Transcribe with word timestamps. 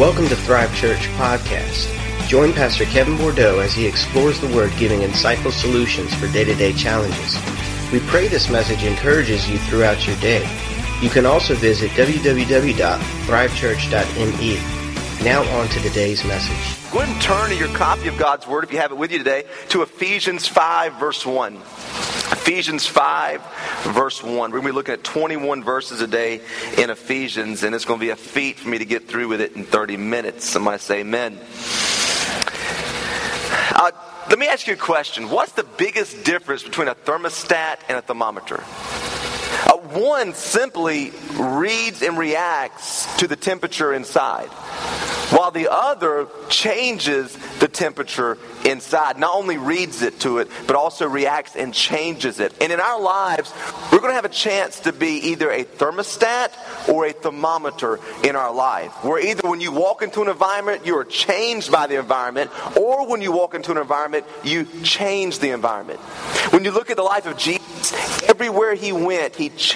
Welcome 0.00 0.28
to 0.28 0.36
Thrive 0.36 0.74
Church 0.74 1.08
Podcast. 1.18 1.86
Join 2.26 2.54
Pastor 2.54 2.86
Kevin 2.86 3.18
Bordeaux 3.18 3.58
as 3.58 3.74
he 3.74 3.86
explores 3.86 4.40
the 4.40 4.46
Word 4.46 4.72
giving 4.78 5.00
insightful 5.00 5.52
solutions 5.52 6.14
for 6.14 6.26
day-to-day 6.28 6.72
challenges. 6.72 7.36
We 7.92 8.00
pray 8.08 8.26
this 8.26 8.48
message 8.48 8.82
encourages 8.82 9.46
you 9.46 9.58
throughout 9.58 10.06
your 10.06 10.16
day. 10.16 10.40
You 11.02 11.10
can 11.10 11.26
also 11.26 11.54
visit 11.54 11.90
www.thrivechurch.me. 11.90 14.54
Now 15.22 15.42
on 15.58 15.68
to 15.68 15.80
today's 15.80 16.24
message. 16.24 16.90
Go 16.92 17.00
ahead 17.00 17.12
and 17.12 17.20
turn 17.20 17.50
to 17.50 17.56
your 17.56 17.68
copy 17.76 18.08
of 18.08 18.16
God's 18.16 18.46
Word, 18.46 18.64
if 18.64 18.72
you 18.72 18.78
have 18.78 18.92
it 18.92 18.96
with 18.96 19.12
you 19.12 19.18
today, 19.18 19.44
to 19.68 19.82
Ephesians 19.82 20.46
5, 20.46 20.94
verse 20.94 21.26
1. 21.26 21.60
Ephesians 22.32 22.86
5, 22.86 23.42
verse 23.92 24.22
1. 24.22 24.32
We're 24.32 24.48
going 24.48 24.62
to 24.62 24.68
be 24.68 24.72
looking 24.72 24.94
at 24.94 25.04
21 25.04 25.64
verses 25.64 26.00
a 26.00 26.06
day 26.06 26.40
in 26.78 26.90
Ephesians, 26.90 27.62
and 27.62 27.74
it's 27.74 27.84
going 27.84 27.98
to 27.98 28.04
be 28.04 28.10
a 28.10 28.16
feat 28.16 28.58
for 28.58 28.68
me 28.68 28.78
to 28.78 28.84
get 28.84 29.08
through 29.08 29.28
with 29.28 29.40
it 29.40 29.56
in 29.56 29.64
30 29.64 29.96
minutes. 29.96 30.44
Somebody 30.44 30.78
say 30.78 31.00
amen. 31.00 31.38
Uh, 33.72 33.90
let 34.28 34.38
me 34.38 34.46
ask 34.46 34.66
you 34.66 34.74
a 34.74 34.76
question. 34.76 35.28
What's 35.28 35.52
the 35.52 35.64
biggest 35.64 36.24
difference 36.24 36.62
between 36.62 36.88
a 36.88 36.94
thermostat 36.94 37.78
and 37.88 37.98
a 37.98 38.02
thermometer? 38.02 38.62
One 39.80 40.34
simply 40.34 41.12
reads 41.38 42.02
and 42.02 42.18
reacts 42.18 43.06
to 43.16 43.26
the 43.26 43.36
temperature 43.36 43.94
inside, 43.94 44.48
while 45.30 45.50
the 45.50 45.70
other 45.72 46.26
changes 46.48 47.36
the 47.60 47.68
temperature 47.68 48.36
inside. 48.64 49.18
Not 49.18 49.34
only 49.34 49.56
reads 49.56 50.02
it 50.02 50.20
to 50.20 50.38
it, 50.38 50.48
but 50.66 50.76
also 50.76 51.08
reacts 51.08 51.56
and 51.56 51.72
changes 51.72 52.40
it. 52.40 52.52
And 52.60 52.72
in 52.72 52.80
our 52.80 53.00
lives, 53.00 53.54
we're 53.90 54.00
going 54.00 54.10
to 54.10 54.16
have 54.16 54.24
a 54.24 54.28
chance 54.28 54.80
to 54.80 54.92
be 54.92 55.30
either 55.30 55.50
a 55.50 55.64
thermostat 55.64 56.50
or 56.88 57.06
a 57.06 57.12
thermometer 57.12 58.00
in 58.22 58.36
our 58.36 58.52
life. 58.52 58.92
Where 59.02 59.18
either 59.18 59.48
when 59.48 59.60
you 59.60 59.72
walk 59.72 60.02
into 60.02 60.20
an 60.20 60.28
environment, 60.28 60.84
you 60.84 60.98
are 60.98 61.04
changed 61.04 61.72
by 61.72 61.86
the 61.86 61.98
environment, 61.98 62.50
or 62.76 63.06
when 63.06 63.22
you 63.22 63.32
walk 63.32 63.54
into 63.54 63.70
an 63.70 63.78
environment, 63.78 64.26
you 64.44 64.66
change 64.82 65.38
the 65.38 65.50
environment. 65.50 66.00
When 66.50 66.64
you 66.64 66.70
look 66.70 66.90
at 66.90 66.96
the 66.96 67.02
life 67.02 67.26
of 67.26 67.38
Jesus, 67.38 67.92
everywhere 68.28 68.74
he 68.74 68.92
went, 68.92 69.36
he 69.36 69.48
changed 69.50 69.69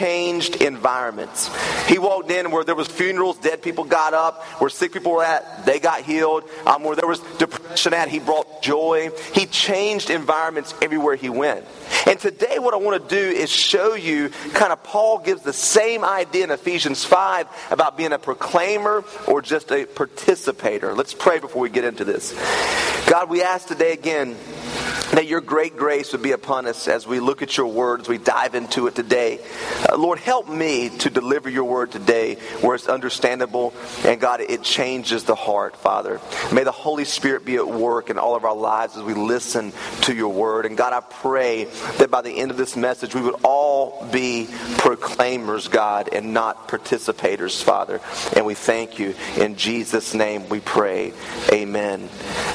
environments. 0.57 1.51
He 1.87 1.99
walked 1.99 2.31
in 2.31 2.51
where 2.51 2.65
there 2.65 2.75
was 2.75 2.89
funerals, 2.89 3.39
dead 3.39 3.63
people 3.63 3.85
got 3.85 4.15
up. 4.15 4.43
Where 4.61 4.71
sick 4.71 4.93
people 4.93 5.13
were 5.13 5.25
at, 5.25 5.65
they 5.65 5.79
got 5.79 6.03
healed. 6.03 6.45
Um, 6.67 6.83
where 6.85 6.97
there 6.97 7.09
was 7.09 7.21
depression 7.39 7.95
at, 7.95 8.09
he 8.09 8.19
brought 8.19 8.63
joy. 8.63 9.11
He 9.33 9.47
changed 9.47 10.11
environments 10.11 10.75
everywhere 10.83 11.17
he 11.17 11.29
went. 11.29 11.65
And 12.07 12.19
today, 12.19 12.59
what 12.59 12.75
I 12.75 12.79
want 12.79 13.03
to 13.03 13.15
do 13.15 13.31
is 13.31 13.51
show 13.51 13.95
you 13.95 14.31
kind 14.53 14.73
of 14.73 14.83
Paul 14.83 15.19
gives 15.19 15.43
the 15.43 15.53
same 15.53 16.05
idea 16.05 16.45
in 16.45 16.51
Ephesians 16.51 17.05
5 17.05 17.47
about 17.71 17.97
being 17.97 18.13
a 18.13 18.19
proclaimer 18.19 19.05
or 19.27 19.41
just 19.43 19.71
a 19.73 19.87
participator. 19.87 20.95
Let's 20.95 21.15
pray 21.15 21.39
before 21.39 21.63
we 21.63 21.71
get 21.71 21.85
into 21.85 22.05
this. 22.05 22.33
God, 23.09 23.31
we 23.31 23.43
ask 23.43 23.69
today 23.69 23.93
again 23.93 24.37
that 25.15 25.27
your 25.27 25.41
great 25.41 25.77
grace 25.77 26.13
would 26.13 26.23
be 26.23 26.33
upon 26.33 26.67
us 26.67 26.89
as 26.89 27.07
we 27.07 27.21
look 27.21 27.41
at 27.41 27.57
your 27.57 27.67
word, 27.69 28.01
as 28.01 28.09
we 28.09 28.19
dive 28.19 28.55
into 28.55 28.89
it 28.89 28.95
today. 28.95 29.39
Uh, 29.89 29.97
Lord, 29.97 30.19
help 30.19 30.49
me 30.49 30.89
to 30.99 31.11
deliver 31.11 31.49
your 31.49 31.65
word 31.65 31.93
today 31.93 32.35
where 32.61 32.75
it's 32.75 32.89
understandable 32.89 33.73
and 34.05 34.21
God, 34.21 34.41
it 34.41 34.63
changes 34.63 35.25
the 35.25 35.35
heart, 35.35 35.77
Father. 35.77 36.21
May 36.53 36.65
the 36.65 36.73
Holy 36.73 37.05
Spirit 37.05 37.45
be 37.45 37.57
at 37.57 37.67
work 37.67 38.11
in 38.11 38.19
all 38.19 38.35
of 38.35 38.45
our 38.45 38.57
lives 38.57 38.97
as 38.97 39.03
we 39.03 39.15
listen 39.15 39.73
to 40.03 40.15
your 40.15 40.33
word. 40.33 40.67
And 40.67 40.77
God, 40.77 40.93
I 40.93 41.01
pray 41.01 41.65
that 41.99 42.11
by 42.11 42.23
the 42.23 42.33
end 42.33 42.51
of 42.51 42.57
this 42.57 42.77
message, 42.77 43.15
we 43.15 43.21
would 43.21 43.41
all 43.45 44.07
be 44.11 44.49
proclaimers, 44.79 45.69
God, 45.69 46.09
and 46.13 46.35
not 46.35 46.69
participators, 46.69 47.63
Father. 47.63 48.01
And 48.37 48.45
we 48.47 48.55
thank 48.55 48.99
you. 48.99 49.15
In 49.37 49.57
Jesus' 49.57 50.13
name 50.13 50.49
we 50.49 50.61
pray. 50.61 51.13
Amen 51.53 52.09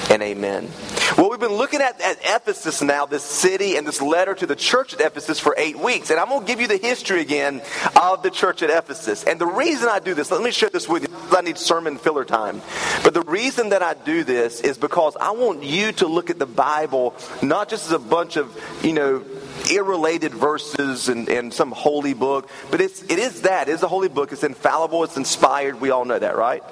and 0.10 0.22
amen. 0.22 0.70
Well, 1.18 1.30
we've 1.30 1.40
been 1.40 1.54
looking 1.54 1.82
at, 1.82 2.00
at 2.02 2.20
Ephesus 2.24 2.49
now, 2.82 3.06
this 3.06 3.24
city, 3.24 3.76
and 3.76 3.88
this 3.88 4.02
letter 4.02 4.34
to 4.36 4.46
the 4.46 4.56
church 4.56 4.94
at 4.94 5.02
Ephesus 5.02 5.40
for 5.40 5.56
eight 5.58 5.78
weeks. 5.78 6.10
And 6.10 6.20
I'm 6.20 6.30
going 6.30 6.42
to 6.42 6.48
give 6.48 6.60
you 6.60 6.68
the 6.68 6.78
history 6.78 7.22
again 7.22 7.62
of 8.02 8.24
the 8.24 8.30
church 8.30 8.62
at 8.62 8.70
Ephesus. 8.70 9.24
And 9.24 9.40
the 9.40 9.46
reason 9.46 9.90
I 9.90 10.00
do 10.00 10.14
this, 10.14 10.32
let 10.32 10.42
me 10.42 10.52
share 10.52 10.70
this 10.70 10.88
with 10.88 11.04
you. 11.04 11.16
I 11.36 11.42
need 11.42 11.58
sermon 11.58 11.98
filler 11.98 12.26
time. 12.26 12.62
But 13.04 13.14
the 13.14 13.22
reason 13.22 13.70
that 13.70 13.84
I 13.84 13.94
do 13.94 14.24
this 14.24 14.62
is 14.62 14.78
because 14.78 15.16
I 15.18 15.32
want 15.32 15.64
you 15.64 15.92
to 15.94 16.08
look 16.08 16.30
at 16.30 16.40
the 16.40 16.46
Bible 16.46 17.16
not 17.42 17.70
just 17.70 17.86
as 17.88 17.92
a 17.92 18.00
bunch 18.00 18.38
of, 18.38 18.56
you 18.84 18.94
know, 18.94 19.24
irrelated 19.70 20.34
verses 20.34 21.10
and, 21.10 21.30
and 21.30 21.54
some 21.54 21.72
holy 21.72 22.14
book, 22.14 22.50
but 22.72 22.82
it's, 22.82 23.04
it 23.04 23.20
is 23.20 23.42
that. 23.44 23.70
It 23.70 23.74
is 23.74 23.84
a 23.84 23.88
holy 23.88 24.10
book. 24.10 24.32
It's 24.32 24.44
infallible. 24.44 25.04
It's 25.04 25.18
inspired. 25.18 25.80
We 25.82 25.92
all 25.92 26.06
know 26.06 26.20
that, 26.20 26.36
right? 26.36 26.64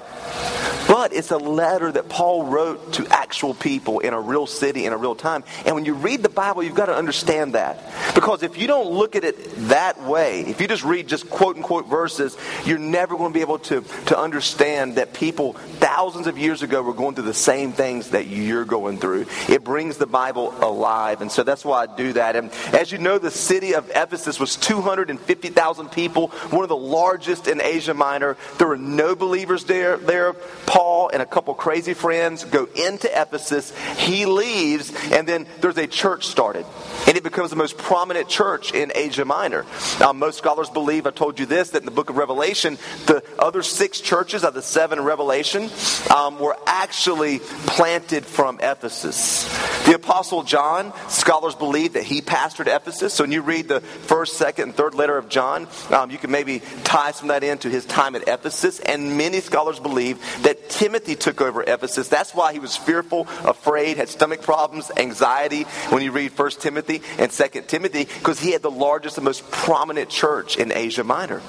But 0.88 1.12
it's 1.12 1.30
a 1.30 1.36
letter 1.36 1.92
that 1.92 2.08
Paul 2.08 2.46
wrote 2.46 2.94
to 2.94 3.06
actual 3.08 3.52
people 3.52 3.98
in 3.98 4.14
a 4.14 4.20
real 4.20 4.46
city 4.46 4.86
in 4.86 4.94
a 4.94 4.96
real 4.96 5.14
time. 5.14 5.44
And 5.66 5.74
when 5.74 5.84
you 5.84 5.92
read 5.92 6.22
the 6.22 6.30
Bible, 6.30 6.62
you've 6.62 6.74
got 6.74 6.86
to 6.86 6.96
understand 6.96 7.54
that. 7.54 7.84
Because 8.14 8.42
if 8.42 8.56
you 8.56 8.66
don't 8.66 8.90
look 8.90 9.14
at 9.14 9.22
it 9.22 9.36
that 9.68 10.02
way, 10.02 10.40
if 10.40 10.62
you 10.62 10.66
just 10.66 10.84
read 10.84 11.06
just 11.06 11.28
quote 11.28 11.56
unquote 11.56 11.88
verses, 11.88 12.38
you're 12.64 12.78
never 12.78 13.18
going 13.18 13.32
to 13.32 13.34
be 13.34 13.42
able 13.42 13.58
to, 13.58 13.82
to 14.06 14.18
understand 14.18 14.96
that 14.96 15.12
people 15.12 15.52
thousands 15.52 16.26
of 16.26 16.38
years 16.38 16.62
ago 16.62 16.82
were 16.82 16.94
going 16.94 17.14
through 17.14 17.26
the 17.26 17.34
same 17.34 17.72
things 17.72 18.10
that 18.10 18.26
you're 18.26 18.64
going 18.64 18.98
through. 18.98 19.26
It 19.48 19.62
brings 19.64 19.98
the 19.98 20.06
Bible 20.06 20.54
alive. 20.62 21.20
And 21.20 21.30
so 21.30 21.42
that's 21.42 21.66
why 21.66 21.82
I 21.82 21.86
do 21.96 22.14
that. 22.14 22.34
And 22.34 22.50
as 22.72 22.87
you 22.92 22.98
know, 22.98 23.18
the 23.18 23.30
city 23.30 23.74
of 23.74 23.90
Ephesus 23.90 24.38
was 24.38 24.56
250,000 24.56 25.88
people, 25.90 26.28
one 26.50 26.62
of 26.62 26.68
the 26.68 26.76
largest 26.76 27.48
in 27.48 27.60
Asia 27.60 27.94
Minor. 27.94 28.36
There 28.58 28.68
were 28.68 28.76
no 28.76 29.14
believers 29.14 29.64
there. 29.64 29.96
there. 29.96 30.34
Paul 30.66 31.10
and 31.10 31.22
a 31.22 31.26
couple 31.26 31.54
crazy 31.54 31.94
friends 31.94 32.44
go 32.44 32.68
into 32.74 33.08
Ephesus. 33.10 33.76
He 33.96 34.26
leaves, 34.26 34.92
and 35.12 35.26
then 35.26 35.46
there's 35.60 35.78
a 35.78 35.86
church 35.86 36.26
started. 36.26 36.66
And 37.06 37.16
it 37.16 37.22
becomes 37.22 37.50
the 37.50 37.56
most 37.56 37.78
prominent 37.78 38.28
church 38.28 38.72
in 38.72 38.92
Asia 38.94 39.24
Minor. 39.24 39.64
Um, 40.04 40.18
most 40.18 40.38
scholars 40.38 40.70
believe, 40.70 41.06
I 41.06 41.10
told 41.10 41.38
you 41.38 41.46
this, 41.46 41.70
that 41.70 41.78
in 41.78 41.84
the 41.84 41.90
book 41.90 42.10
of 42.10 42.16
Revelation, 42.16 42.78
the 43.06 43.22
other 43.38 43.62
six 43.62 44.00
churches 44.00 44.44
of 44.44 44.54
the 44.54 44.62
seven 44.62 44.98
in 44.98 45.04
Revelation 45.04 45.70
um, 46.14 46.38
were 46.38 46.56
actually 46.66 47.38
planted 47.38 48.24
from 48.24 48.58
Ephesus. 48.60 49.48
The 49.86 49.94
Apostle 49.94 50.42
John, 50.42 50.92
scholars 51.08 51.54
believe 51.54 51.94
that 51.94 52.02
he 52.02 52.20
pastored 52.20 52.66
Ephesus. 52.78 53.14
So 53.14 53.24
when 53.24 53.32
you 53.32 53.42
read 53.42 53.66
the 53.66 53.80
first, 53.80 54.36
second, 54.36 54.68
and 54.68 54.74
third 54.74 54.94
letter 54.94 55.18
of 55.18 55.28
John, 55.28 55.66
um, 55.90 56.10
you 56.10 56.18
can 56.18 56.30
maybe 56.30 56.62
tie 56.84 57.10
some 57.10 57.28
of 57.28 57.34
that 57.34 57.42
into 57.42 57.68
his 57.68 57.84
time 57.84 58.14
at 58.14 58.28
Ephesus. 58.28 58.78
And 58.80 59.18
many 59.18 59.40
scholars 59.40 59.80
believe 59.80 60.18
that 60.42 60.70
Timothy 60.70 61.16
took 61.16 61.40
over 61.40 61.62
Ephesus. 61.62 62.08
That's 62.08 62.34
why 62.34 62.52
he 62.52 62.60
was 62.60 62.76
fearful, 62.76 63.26
afraid, 63.44 63.96
had 63.96 64.08
stomach 64.08 64.42
problems, 64.42 64.90
anxiety 64.96 65.64
when 65.90 66.02
you 66.02 66.12
read 66.12 66.32
First 66.32 66.60
Timothy 66.60 67.02
and 67.18 67.32
Second 67.32 67.68
Timothy, 67.68 68.04
because 68.04 68.38
he 68.38 68.52
had 68.52 68.62
the 68.62 68.70
largest 68.70 69.18
and 69.18 69.24
most 69.24 69.48
prominent 69.50 70.08
church 70.08 70.56
in 70.56 70.72
Asia 70.72 71.04
Minor. 71.04 71.42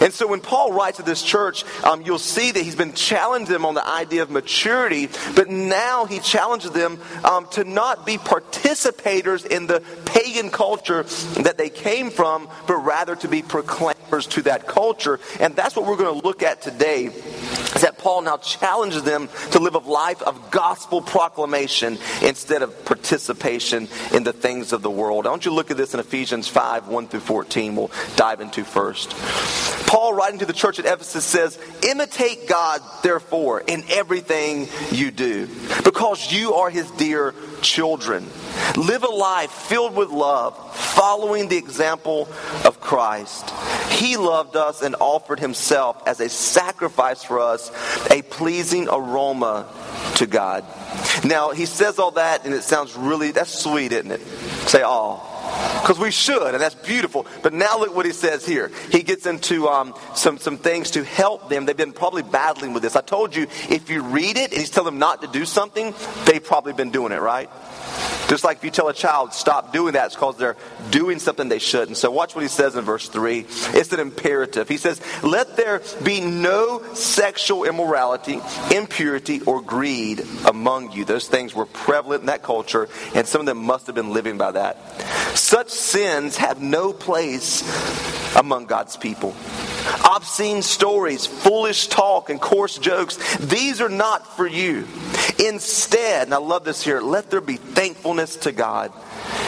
And 0.00 0.12
so 0.12 0.26
when 0.26 0.40
Paul 0.40 0.72
writes 0.72 0.98
to 0.98 1.02
this 1.02 1.22
church, 1.22 1.64
um, 1.84 2.02
you'll 2.02 2.18
see 2.18 2.50
that 2.50 2.62
he's 2.62 2.76
been 2.76 2.94
challenging 2.94 3.52
them 3.52 3.64
on 3.64 3.74
the 3.74 3.86
idea 3.86 4.22
of 4.22 4.30
maturity, 4.30 5.08
but 5.34 5.48
now 5.48 6.04
he 6.04 6.18
challenges 6.18 6.70
them 6.70 6.98
um, 7.24 7.46
to 7.52 7.64
not 7.64 8.06
be 8.06 8.18
participators 8.18 9.46
in 9.46 9.66
the 9.66 9.82
pagan 10.06 10.50
culture 10.50 11.02
that 11.42 11.58
they 11.58 11.70
came 11.70 12.10
from, 12.10 12.48
but 12.66 12.76
rather 12.76 13.16
to 13.16 13.28
be 13.28 13.42
proclaimers 13.42 14.26
to 14.28 14.42
that 14.42 14.66
culture. 14.66 15.20
And 15.40 15.54
that's 15.56 15.76
what 15.76 15.86
we're 15.86 15.96
going 15.96 16.20
to 16.20 16.26
look 16.26 16.42
at 16.42 16.62
today. 16.62 17.10
Paul 18.04 18.20
now 18.20 18.36
challenges 18.36 19.02
them 19.02 19.30
to 19.52 19.58
live 19.58 19.74
a 19.76 19.78
life 19.78 20.20
of 20.20 20.50
gospel 20.50 21.00
proclamation 21.00 21.96
instead 22.20 22.60
of 22.60 22.84
participation 22.84 23.88
in 24.12 24.24
the 24.24 24.32
things 24.34 24.74
of 24.74 24.82
the 24.82 24.90
world. 24.90 25.26
I 25.26 25.30
want 25.30 25.46
you 25.46 25.50
to 25.52 25.54
look 25.54 25.70
at 25.70 25.78
this 25.78 25.94
in 25.94 26.00
Ephesians 26.00 26.46
5 26.46 26.88
1 26.88 27.08
through 27.08 27.20
14. 27.20 27.76
We'll 27.76 27.90
dive 28.16 28.42
into 28.42 28.62
first. 28.62 29.16
Paul, 29.86 30.12
writing 30.12 30.40
to 30.40 30.44
the 30.44 30.52
church 30.52 30.78
at 30.78 30.84
Ephesus, 30.84 31.24
says, 31.24 31.58
Imitate 31.82 32.46
God, 32.46 32.82
therefore, 33.02 33.62
in 33.66 33.84
everything 33.88 34.68
you 34.90 35.10
do, 35.10 35.48
because 35.82 36.30
you 36.30 36.54
are 36.54 36.68
his 36.68 36.90
dear 36.92 37.34
children. 37.62 38.26
Live 38.76 39.02
a 39.04 39.08
life 39.08 39.50
filled 39.50 39.96
with 39.96 40.10
love, 40.10 40.76
following 40.76 41.48
the 41.48 41.56
example 41.56 42.28
of 42.66 42.80
Christ. 42.80 43.50
He 43.94 44.16
loved 44.16 44.56
us 44.56 44.82
and 44.82 44.96
offered 45.00 45.40
himself 45.40 46.02
as 46.06 46.20
a 46.20 46.28
sacrifice 46.28 47.22
for 47.22 47.40
us, 47.40 47.70
a 48.10 48.22
pleasing 48.22 48.88
aroma 48.88 49.66
to 50.16 50.26
God. 50.26 50.64
Now, 51.24 51.50
he 51.50 51.66
says 51.66 51.98
all 51.98 52.12
that, 52.12 52.44
and 52.44 52.54
it 52.54 52.62
sounds 52.62 52.94
really, 52.96 53.30
that's 53.30 53.56
sweet, 53.56 53.92
isn't 53.92 54.10
it? 54.10 54.20
Say, 54.68 54.82
all 54.82 55.34
because 55.84 55.98
we 55.98 56.10
should, 56.10 56.54
and 56.54 56.60
that's 56.60 56.74
beautiful. 56.74 57.26
But 57.42 57.52
now 57.52 57.78
look 57.78 57.94
what 57.94 58.06
he 58.06 58.12
says 58.12 58.46
here. 58.46 58.70
He 58.90 59.02
gets 59.02 59.26
into 59.26 59.68
um, 59.68 59.94
some, 60.14 60.38
some 60.38 60.56
things 60.56 60.92
to 60.92 61.04
help 61.04 61.50
them. 61.50 61.66
They've 61.66 61.76
been 61.76 61.92
probably 61.92 62.22
battling 62.22 62.72
with 62.72 62.82
this. 62.82 62.96
I 62.96 63.02
told 63.02 63.36
you, 63.36 63.42
if 63.68 63.90
you 63.90 64.02
read 64.02 64.38
it 64.38 64.50
and 64.50 64.60
he's 64.60 64.70
telling 64.70 64.94
them 64.94 64.98
not 64.98 65.20
to 65.20 65.28
do 65.28 65.44
something, 65.44 65.94
they've 66.24 66.42
probably 66.42 66.72
been 66.72 66.90
doing 66.90 67.12
it, 67.12 67.20
right? 67.20 67.50
Just 68.28 68.44
like 68.44 68.58
if 68.58 68.64
you 68.64 68.70
tell 68.70 68.88
a 68.88 68.94
child, 68.94 69.34
stop 69.34 69.72
doing 69.72 69.94
that, 69.94 70.06
it's 70.06 70.14
because 70.14 70.36
they're 70.36 70.56
doing 70.90 71.18
something 71.18 71.48
they 71.48 71.58
shouldn't. 71.58 71.96
So 71.96 72.10
watch 72.10 72.34
what 72.34 72.42
he 72.42 72.48
says 72.48 72.74
in 72.74 72.84
verse 72.84 73.08
3. 73.08 73.46
It's 73.48 73.92
an 73.92 74.00
imperative. 74.00 74.68
He 74.68 74.78
says, 74.78 75.00
Let 75.22 75.56
there 75.56 75.82
be 76.02 76.20
no 76.20 76.82
sexual 76.94 77.64
immorality, 77.64 78.40
impurity, 78.74 79.40
or 79.42 79.60
greed 79.60 80.24
among 80.46 80.92
you. 80.92 81.04
Those 81.04 81.28
things 81.28 81.54
were 81.54 81.66
prevalent 81.66 82.22
in 82.22 82.26
that 82.26 82.42
culture, 82.42 82.88
and 83.14 83.26
some 83.26 83.40
of 83.40 83.46
them 83.46 83.58
must 83.58 83.86
have 83.86 83.94
been 83.94 84.12
living 84.12 84.38
by 84.38 84.52
that. 84.52 84.78
Such 85.36 85.68
sins 85.68 86.36
have 86.38 86.62
no 86.62 86.92
place 86.92 87.62
among 88.36 88.66
God's 88.66 88.96
people 88.96 89.34
obscene 90.04 90.62
stories, 90.62 91.26
foolish 91.26 91.88
talk, 91.88 92.30
and 92.30 92.40
coarse 92.40 92.78
jokes. 92.78 93.36
These 93.38 93.80
are 93.80 93.88
not 93.88 94.36
for 94.36 94.46
you. 94.46 94.86
Instead, 95.44 96.28
and 96.28 96.34
I 96.34 96.38
love 96.38 96.64
this 96.64 96.82
here, 96.82 97.00
let 97.00 97.30
there 97.30 97.40
be 97.40 97.56
thankfulness 97.56 98.36
to 98.36 98.52
God 98.52 98.92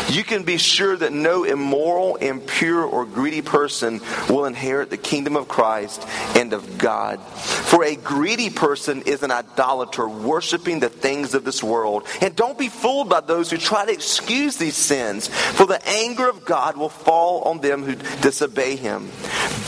you 0.09 0.23
can 0.23 0.45
be 0.45 0.57
sure 0.57 0.97
that 0.97 1.13
no 1.13 1.45
immoral, 1.45 2.17
impure, 2.17 2.85
or 2.85 3.05
greedy 3.05 3.43
person 3.43 4.01
will 4.29 4.45
inherit 4.45 4.91
the 4.91 4.97
kingdom 4.97 5.37
of 5.37 5.49
Christ 5.49 6.07
and 6.37 6.53
of 6.53 6.79
God. 6.79 7.21
For 7.23 7.85
a 7.85 7.97
greedy 7.97 8.51
person 8.51 9.03
is 9.03 9.23
an 9.23 9.31
idolater, 9.31 10.09
worshiping 10.09 10.81
the 10.81 10.89
things 10.89 11.35
of 11.35 11.45
this 11.45 11.63
world. 11.63 12.07
And 12.21 12.37
don't 12.37 12.59
be 12.59 12.69
fooled 12.69 13.09
by 13.09 13.21
those 13.21 13.51
who 13.51 13.57
try 13.57 13.85
to 13.85 13.93
excuse 13.93 14.57
these 14.57 14.77
sins, 14.77 15.29
for 15.29 15.67
the 15.67 15.87
anger 15.89 16.29
of 16.29 16.45
God 16.45 16.77
will 16.77 16.89
fall 16.89 17.43
on 17.43 17.61
them 17.61 17.83
who 17.83 17.95
disobey 18.21 18.77
him. 18.77 19.11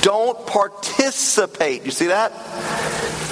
Don't 0.03 0.47
participate, 0.47 1.85
you 1.85 1.91
see 1.91 2.07
that? 2.07 2.33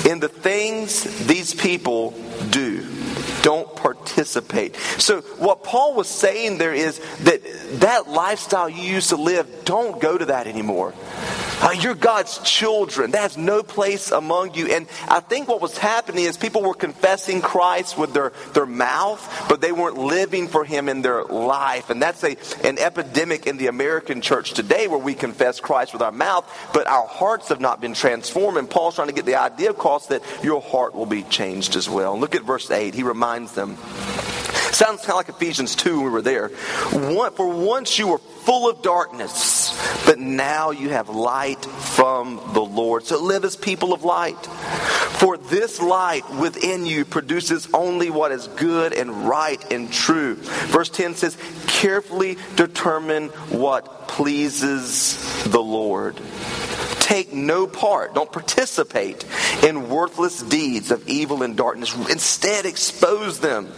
In 0.07 0.21
the 0.21 0.29
things 0.29 1.27
these 1.27 1.55
people 1.55 2.15
do 2.51 2.96
don't 3.43 3.75
participate. 3.77 4.77
So 4.99 5.21
what 5.39 5.63
Paul 5.63 5.95
was 5.95 6.09
saying 6.09 6.59
there 6.59 6.75
is 6.75 7.01
that 7.21 7.43
that 7.81 8.09
lifestyle 8.09 8.69
you 8.69 8.83
used 8.83 9.11
to 9.11 9.17
live, 9.17 9.65
don't 9.65 10.01
go 10.01 10.17
to 10.17 10.27
that 10.27 10.47
anymore. 10.47 10.95
Uh, 11.61 11.71
you're 11.71 11.95
God's 11.95 12.39
children. 12.39 13.13
That 13.13 13.23
has 13.23 13.37
no 13.37 13.63
place 13.63 14.11
among 14.11 14.55
you. 14.55 14.67
And 14.67 14.87
I 15.09 15.21
think 15.21 15.49
what 15.49 15.61
was 15.61 15.77
happening 15.79 16.25
is 16.25 16.37
people 16.37 16.63
were 16.63 16.75
confessing 16.75 17.41
Christ 17.41 17.97
with 17.97 18.13
their, 18.13 18.33
their 18.53 18.67
mouth, 18.67 19.47
but 19.49 19.61
they 19.61 19.73
weren't 19.73 19.97
living 19.97 20.49
for 20.49 20.65
Him 20.65 20.89
in 20.89 21.03
their 21.03 21.25
life. 21.25 21.89
And 21.91 22.01
that's 22.01 22.23
a, 22.25 22.37
an 22.65 22.79
epidemic 22.79 23.47
in 23.47 23.57
the 23.57 23.69
American 23.69 24.21
church 24.21 24.53
today 24.53 24.87
where 24.87 24.99
we 24.99 25.15
confess 25.15 25.59
Christ 25.59 25.93
with 25.93 26.03
our 26.03 26.13
mouth, 26.13 26.47
but 26.75 26.87
our 26.87 27.07
hearts 27.07 27.49
have 27.49 27.61
not 27.61 27.81
been 27.81 27.95
transformed. 27.95 28.59
And 28.59 28.69
Paul's 28.69 28.97
trying 28.97 29.09
to 29.09 29.15
get 29.15 29.25
the 29.25 29.37
idea 29.37 29.71
across 29.71 30.09
that 30.09 30.23
your 30.43 30.61
heart 30.61 30.95
will 30.95 31.07
be 31.07 31.23
changed 31.23 31.75
as 31.75 31.89
well. 31.89 32.19
look 32.19 32.35
at 32.35 32.43
verse 32.43 32.71
8. 32.71 32.95
He 32.95 33.03
reminds 33.03 33.53
them. 33.53 33.77
Sounds 34.77 35.01
kind 35.01 35.13
of 35.13 35.17
like 35.17 35.29
Ephesians 35.31 35.75
2 35.75 35.97
when 35.97 36.05
we 36.05 36.11
were 36.11 36.21
there. 36.21 36.51
For 36.51 37.49
once 37.49 37.99
you 37.99 38.09
were 38.09 38.19
full 38.19 38.69
of 38.69 38.83
darkness, 38.83 39.66
but 40.07 40.19
now 40.19 40.71
you 40.71 40.91
have 40.91 41.09
light 41.09 41.65
from 41.65 42.41
the 42.55 42.63
Lord. 42.63 43.05
So 43.05 43.23
live 43.23 43.45
as 43.45 43.57
people 43.57 43.93
of 43.93 44.05
light. 44.05 44.47
For 45.17 45.37
this 45.37 45.81
light 45.81 46.29
within 46.35 46.87
you 46.87 47.05
produces 47.05 47.69
only 47.75 48.11
what 48.11 48.33
is 48.33 48.47
good 48.49 48.93
and 48.93 49.29
right 49.29 49.61
and 49.73 49.93
true. 49.93 50.37
Verse 50.37 50.89
10 50.89 51.15
says, 51.17 51.37
carefully 51.67 52.37
determine 52.55 53.29
what 53.51 54.09
pleases 54.09 55.45
the 55.45 55.61
Lord 55.61 56.17
take 57.07 57.33
no 57.33 57.69
part, 57.69 58.15
don't 58.15 58.33
participate 58.33 59.25
in 59.63 59.89
worthless 59.89 60.43
deeds 60.43 60.91
of 60.91 61.09
evil 61.09 61.45
and 61.45 61.57
darkness. 61.57 61.95
Instead, 62.11 62.67
expose 62.67 63.39
them. 63.39 63.69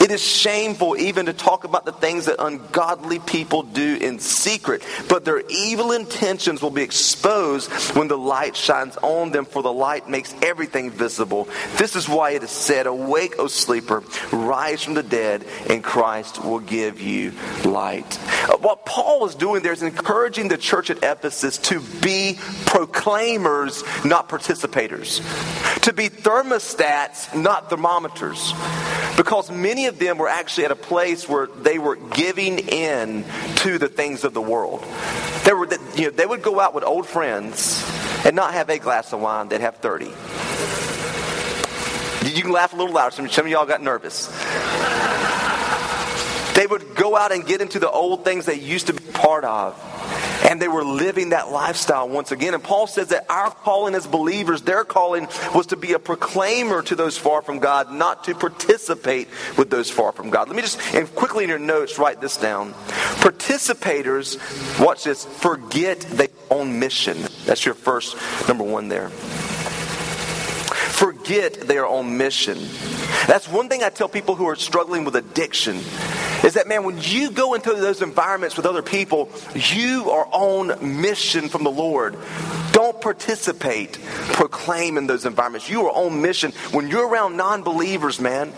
It 0.00 0.12
is 0.12 0.22
shameful 0.22 0.96
even 0.96 1.26
to 1.26 1.32
talk 1.32 1.64
about 1.64 1.84
the 1.84 1.92
things 1.92 2.26
that 2.26 2.36
ungodly 2.38 3.18
people 3.18 3.64
do 3.64 3.96
in 4.00 4.20
secret, 4.20 4.84
but 5.08 5.24
their 5.24 5.42
evil 5.48 5.90
intentions 5.90 6.62
will 6.62 6.70
be 6.70 6.82
exposed 6.82 7.72
when 7.96 8.06
the 8.06 8.16
light 8.16 8.54
shines 8.54 8.96
on 8.98 9.32
them, 9.32 9.46
for 9.46 9.64
the 9.64 9.72
light 9.72 10.08
makes 10.08 10.32
everything 10.40 10.92
visible. 10.92 11.48
This 11.78 11.96
is 11.96 12.08
why 12.08 12.30
it 12.30 12.44
is 12.44 12.52
said, 12.52 12.86
Awake, 12.86 13.34
O 13.40 13.48
sleeper, 13.48 14.04
rise 14.30 14.84
from 14.84 14.94
the 14.94 15.02
dead, 15.02 15.44
and 15.68 15.82
Christ 15.82 16.44
will 16.44 16.60
give 16.60 17.00
you 17.00 17.32
light. 17.64 18.18
Uh, 18.48 18.58
what 18.58 18.86
Paul 18.86 19.26
is 19.26 19.34
doing 19.34 19.62
there 19.62 19.72
is 19.72 19.82
encouraging 19.82 20.46
the 20.46 20.56
church 20.56 20.88
at 20.90 20.98
Ephesus 20.98 21.58
to 21.58 21.80
be 22.00 22.38
proclaimers, 22.76 23.82
not 24.04 24.28
participators. 24.28 25.22
To 25.80 25.94
be 25.94 26.10
thermostats, 26.10 27.34
not 27.34 27.70
thermometers. 27.70 28.52
Because 29.16 29.50
many 29.50 29.86
of 29.86 29.98
them 29.98 30.18
were 30.18 30.28
actually 30.28 30.66
at 30.66 30.72
a 30.72 30.76
place 30.76 31.26
where 31.26 31.46
they 31.46 31.78
were 31.78 31.96
giving 31.96 32.58
in 32.58 33.24
to 33.56 33.78
the 33.78 33.88
things 33.88 34.24
of 34.24 34.34
the 34.34 34.42
world. 34.42 34.84
They, 35.46 35.54
were, 35.54 35.66
you 35.94 36.04
know, 36.04 36.10
they 36.10 36.26
would 36.26 36.42
go 36.42 36.60
out 36.60 36.74
with 36.74 36.84
old 36.84 37.06
friends 37.06 37.82
and 38.26 38.36
not 38.36 38.52
have 38.52 38.68
a 38.68 38.78
glass 38.78 39.14
of 39.14 39.20
wine, 39.20 39.48
they'd 39.48 39.62
have 39.62 39.76
30. 39.76 40.04
You 42.28 42.42
can 42.42 42.52
laugh 42.52 42.74
a 42.74 42.76
little 42.76 42.92
louder. 42.92 43.14
Some, 43.14 43.28
some 43.30 43.46
of 43.46 43.50
y'all 43.50 43.64
got 43.64 43.82
nervous. 43.82 44.26
They 46.54 46.66
would 46.66 46.94
go 46.94 47.16
out 47.16 47.32
and 47.32 47.46
get 47.46 47.62
into 47.62 47.78
the 47.78 47.90
old 47.90 48.24
things 48.24 48.44
they 48.44 48.60
used 48.60 48.88
to 48.88 48.92
be 48.92 49.04
part 49.12 49.44
of. 49.44 49.95
And 50.48 50.62
they 50.62 50.68
were 50.68 50.84
living 50.84 51.30
that 51.30 51.50
lifestyle 51.50 52.08
once 52.08 52.32
again. 52.32 52.54
And 52.54 52.62
Paul 52.62 52.86
says 52.86 53.08
that 53.08 53.26
our 53.28 53.50
calling 53.50 53.94
as 53.94 54.06
believers, 54.06 54.62
their 54.62 54.84
calling 54.84 55.28
was 55.54 55.66
to 55.68 55.76
be 55.76 55.92
a 55.92 55.98
proclaimer 55.98 56.82
to 56.82 56.94
those 56.94 57.18
far 57.18 57.42
from 57.42 57.58
God, 57.58 57.92
not 57.92 58.24
to 58.24 58.34
participate 58.34 59.28
with 59.58 59.70
those 59.70 59.90
far 59.90 60.12
from 60.12 60.30
God. 60.30 60.48
Let 60.48 60.56
me 60.56 60.62
just, 60.62 60.80
and 60.94 61.12
quickly 61.14 61.44
in 61.44 61.50
your 61.50 61.58
notes, 61.58 61.98
write 61.98 62.20
this 62.20 62.36
down. 62.36 62.72
Participators, 63.22 64.38
watch 64.80 65.04
this, 65.04 65.24
forget 65.24 66.00
their 66.00 66.28
own 66.50 66.78
mission. 66.78 67.18
That's 67.44 67.64
your 67.64 67.74
first 67.74 68.16
number 68.48 68.64
one 68.64 68.88
there 68.88 69.10
forget 70.96 71.52
their 71.60 71.86
own 71.86 72.16
mission. 72.16 72.58
That's 73.26 73.46
one 73.48 73.68
thing 73.68 73.82
I 73.82 73.90
tell 73.90 74.08
people 74.08 74.34
who 74.34 74.46
are 74.48 74.56
struggling 74.56 75.04
with 75.04 75.14
addiction 75.14 75.76
is 76.42 76.54
that, 76.54 76.66
man, 76.68 76.84
when 76.84 76.98
you 77.00 77.30
go 77.30 77.54
into 77.54 77.74
those 77.74 78.00
environments 78.00 78.56
with 78.56 78.64
other 78.64 78.82
people, 78.82 79.28
you 79.54 80.10
are 80.10 80.26
on 80.32 81.00
mission 81.02 81.48
from 81.48 81.64
the 81.64 81.70
Lord. 81.70 82.16
Participate, 83.06 84.00
proclaim 84.32 84.98
in 84.98 85.06
those 85.06 85.26
environments. 85.26 85.70
You 85.70 85.86
are 85.86 85.92
on 85.92 86.22
mission. 86.22 86.50
When 86.72 86.88
you're 86.88 87.06
around 87.06 87.36
non 87.36 87.62
believers, 87.62 88.18
man, 88.18 88.52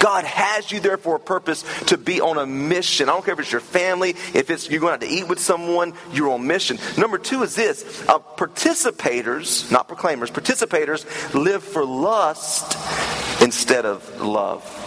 God 0.00 0.24
has 0.24 0.72
you 0.72 0.80
there 0.80 0.96
for 0.96 1.14
a 1.14 1.20
purpose 1.20 1.64
to 1.86 1.96
be 1.96 2.20
on 2.20 2.36
a 2.36 2.44
mission. 2.44 3.08
I 3.08 3.12
don't 3.12 3.24
care 3.24 3.34
if 3.34 3.38
it's 3.38 3.52
your 3.52 3.60
family, 3.60 4.16
if 4.34 4.50
it's 4.50 4.68
you're 4.68 4.80
going 4.80 4.98
to, 4.98 5.06
to 5.06 5.12
eat 5.12 5.28
with 5.28 5.38
someone, 5.38 5.94
you're 6.12 6.30
on 6.30 6.48
mission. 6.48 6.80
Number 6.98 7.16
two 7.16 7.44
is 7.44 7.54
this 7.54 8.02
uh, 8.08 8.18
participators, 8.18 9.70
not 9.70 9.86
proclaimers, 9.86 10.32
participators 10.32 11.04
live 11.32 11.62
for 11.62 11.84
lust 11.84 12.76
instead 13.40 13.86
of 13.86 14.20
love. 14.20 14.81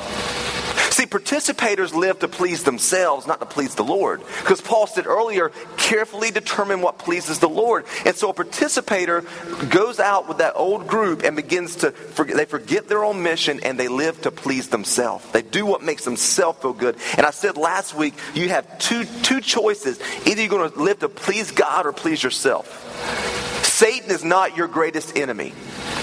See, 0.95 1.05
participators 1.05 1.93
live 1.93 2.19
to 2.19 2.29
please 2.29 2.63
themselves, 2.63 3.27
not 3.27 3.41
to 3.41 3.45
please 3.45 3.75
the 3.75 3.83
Lord. 3.83 4.21
Because 4.39 4.61
Paul 4.61 4.87
said 4.87 5.05
earlier, 5.05 5.51
carefully 5.75 6.31
determine 6.31 6.79
what 6.79 6.99
pleases 6.99 7.39
the 7.39 7.49
Lord. 7.49 7.83
And 8.05 8.15
so 8.15 8.29
a 8.29 8.33
participator 8.33 9.25
goes 9.69 9.99
out 9.99 10.29
with 10.29 10.37
that 10.37 10.53
old 10.55 10.87
group 10.87 11.23
and 11.23 11.35
begins 11.35 11.75
to, 11.77 11.91
forget, 11.91 12.37
they 12.37 12.45
forget 12.45 12.87
their 12.87 13.03
own 13.03 13.21
mission 13.21 13.59
and 13.61 13.77
they 13.77 13.89
live 13.89 14.21
to 14.21 14.31
please 14.31 14.69
themselves. 14.69 15.29
They 15.33 15.41
do 15.41 15.65
what 15.65 15.83
makes 15.83 16.05
themselves 16.05 16.59
feel 16.61 16.71
good. 16.71 16.95
And 17.17 17.25
I 17.25 17.31
said 17.31 17.57
last 17.57 17.93
week, 17.93 18.13
you 18.33 18.47
have 18.47 18.79
two, 18.79 19.03
two 19.21 19.41
choices. 19.41 19.99
Either 20.25 20.39
you're 20.39 20.49
going 20.49 20.71
to 20.71 20.79
live 20.79 20.99
to 20.99 21.09
please 21.09 21.51
God 21.51 21.85
or 21.85 21.91
please 21.91 22.23
yourself. 22.23 23.65
Satan 23.65 24.11
is 24.11 24.23
not 24.23 24.55
your 24.55 24.69
greatest 24.69 25.17
enemy. 25.17 25.51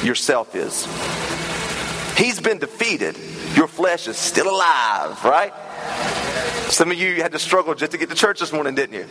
Yourself 0.02 0.54
is. 0.54 0.86
He's 2.16 2.40
been 2.40 2.58
defeated. 2.58 3.16
Your 3.54 3.68
flesh 3.68 4.08
is 4.08 4.16
still 4.16 4.48
alive, 4.48 5.24
right? 5.24 5.52
Some 6.72 6.90
of 6.90 6.98
you 6.98 7.16
had 7.16 7.32
to 7.32 7.38
struggle 7.38 7.74
just 7.74 7.92
to 7.92 7.98
get 7.98 8.08
to 8.08 8.14
church 8.14 8.40
this 8.40 8.50
morning, 8.50 8.74
didn't 8.74 8.94
you? 8.94 9.04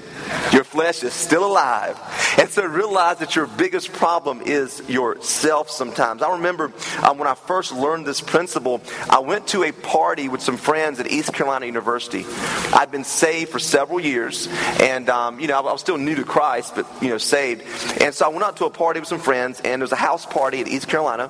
Your 0.52 0.64
flesh 0.64 1.04
is 1.04 1.14
still 1.14 1.46
alive. 1.46 2.00
And 2.40 2.50
so 2.50 2.66
realize 2.66 3.20
that 3.20 3.36
your 3.36 3.46
biggest 3.46 3.94
problem 3.94 4.42
is 4.42 4.82
yourself 4.90 5.70
sometimes. 5.70 6.24
I 6.24 6.32
remember 6.32 6.74
um, 7.04 7.20
when 7.20 7.28
I 7.28 7.36
first 7.36 7.72
learned 7.72 8.08
this 8.08 8.20
principle, 8.20 8.82
I 9.10 9.20
went 9.20 9.48
to 9.50 9.64
a 9.64 9.72
party 9.72 10.28
with 10.28 10.42
some 10.42 10.58
friends 10.58 11.00
at 11.00 11.12
East 11.12 11.34
Carolina 11.34 11.68
University. 11.68 12.26
I'd 12.74 12.90
been 12.90 13.04
saved 13.04 13.52
for 13.52 13.60
several 13.60 14.00
years, 14.00 14.48
and, 14.80 15.08
um, 15.10 15.40
you 15.40 15.48
know, 15.48 15.60
I 15.60 15.62
was 15.62 15.82
still 15.82 15.98
new 15.98 16.16
to 16.16 16.24
Christ, 16.24 16.74
but, 16.74 16.88
you 17.00 17.10
know, 17.10 17.20
saved. 17.20 17.62
And 18.02 18.16
so 18.16 18.26
I 18.26 18.30
went 18.30 18.44
out 18.44 18.58
to 18.58 18.66
a 18.66 18.72
party 18.72 19.00
with 19.00 19.10
some 19.10 19.20
friends, 19.20 19.60
and 19.60 19.82
there 19.82 19.86
was 19.86 19.92
a 19.92 19.96
house 19.96 20.26
party 20.26 20.62
at 20.62 20.68
East 20.68 20.88
Carolina 20.88 21.30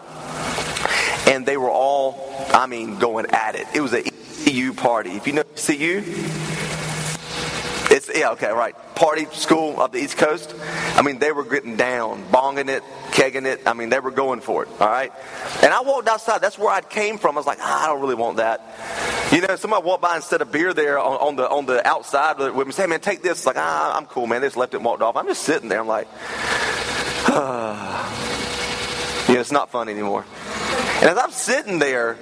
and 1.27 1.45
they 1.45 1.57
were 1.57 1.69
all, 1.69 2.33
I 2.53 2.67
mean, 2.67 2.99
going 2.99 3.27
at 3.27 3.55
it. 3.55 3.67
It 3.73 3.81
was 3.81 3.93
a 3.93 3.99
ECU 4.05 4.73
party. 4.73 5.11
If 5.11 5.27
you 5.27 5.33
know 5.33 5.43
ECU, 5.55 6.03
it's 7.93 8.09
yeah, 8.13 8.31
okay, 8.31 8.49
right. 8.49 8.73
Party 8.95 9.25
school 9.31 9.81
of 9.81 9.91
the 9.91 9.99
East 9.99 10.17
Coast. 10.17 10.55
I 10.95 11.01
mean, 11.01 11.19
they 11.19 11.33
were 11.33 11.43
getting 11.43 11.75
down, 11.75 12.23
bonging 12.31 12.69
it, 12.69 12.83
kegging 13.11 13.45
it. 13.45 13.61
I 13.65 13.73
mean, 13.73 13.89
they 13.89 13.99
were 13.99 14.11
going 14.11 14.39
for 14.39 14.63
it. 14.63 14.69
All 14.79 14.87
right. 14.87 15.11
And 15.61 15.73
I 15.73 15.81
walked 15.81 16.07
outside. 16.07 16.39
That's 16.39 16.57
where 16.57 16.69
I 16.69 16.79
came 16.79 17.17
from. 17.17 17.35
I 17.35 17.39
was 17.39 17.47
like, 17.47 17.59
ah, 17.59 17.83
I 17.83 17.87
don't 17.87 17.99
really 17.99 18.15
want 18.15 18.37
that. 18.37 18.61
You 19.33 19.41
know, 19.41 19.57
somebody 19.57 19.83
walked 19.83 20.01
by 20.01 20.15
and 20.15 20.23
set 20.23 20.41
a 20.41 20.45
beer 20.45 20.73
there 20.73 20.99
on, 20.99 21.17
on 21.17 21.35
the 21.35 21.49
on 21.49 21.65
the 21.65 21.85
outside 21.85 22.37
with 22.37 22.67
me. 22.67 22.71
Say, 22.71 22.85
man, 22.87 23.01
take 23.01 23.21
this. 23.21 23.45
Like, 23.45 23.57
ah, 23.57 23.97
I'm 23.97 24.05
cool, 24.05 24.25
man. 24.25 24.41
They 24.41 24.47
just 24.47 24.57
left 24.57 24.73
it 24.73 24.77
and 24.77 24.85
walked 24.85 25.01
off. 25.01 25.17
I'm 25.17 25.27
just 25.27 25.43
sitting 25.43 25.67
there. 25.67 25.79
I'm 25.81 25.87
like, 25.87 26.07
ah. 27.27 28.07
yeah, 29.29 29.39
it's 29.39 29.51
not 29.51 29.69
fun 29.69 29.89
anymore. 29.89 30.25
And 31.01 31.09
as 31.09 31.17
I'm 31.17 31.31
sitting 31.31 31.79
there, 31.79 32.15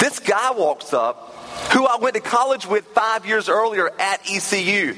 this 0.00 0.18
guy 0.18 0.50
walks 0.50 0.92
up 0.92 1.32
who 1.72 1.86
I 1.86 1.98
went 2.00 2.14
to 2.14 2.20
college 2.20 2.66
with 2.66 2.84
five 2.86 3.24
years 3.24 3.48
earlier 3.48 3.90
at 4.00 4.20
ECU. 4.28 4.94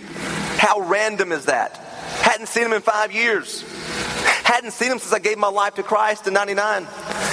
How 0.57 0.80
random 0.80 1.30
is 1.33 1.45
that? 1.45 1.76
Hadn't 2.23 2.47
seen 2.47 2.64
him 2.64 2.73
in 2.73 2.80
five 2.80 3.12
years. 3.12 3.62
Hadn't 4.42 4.71
seen 4.71 4.90
him 4.90 4.99
since 4.99 5.12
I 5.12 5.18
gave 5.18 5.37
my 5.37 5.49
life 5.49 5.75
to 5.75 5.83
Christ 5.83 6.26
in 6.26 6.33
99. 6.33 6.87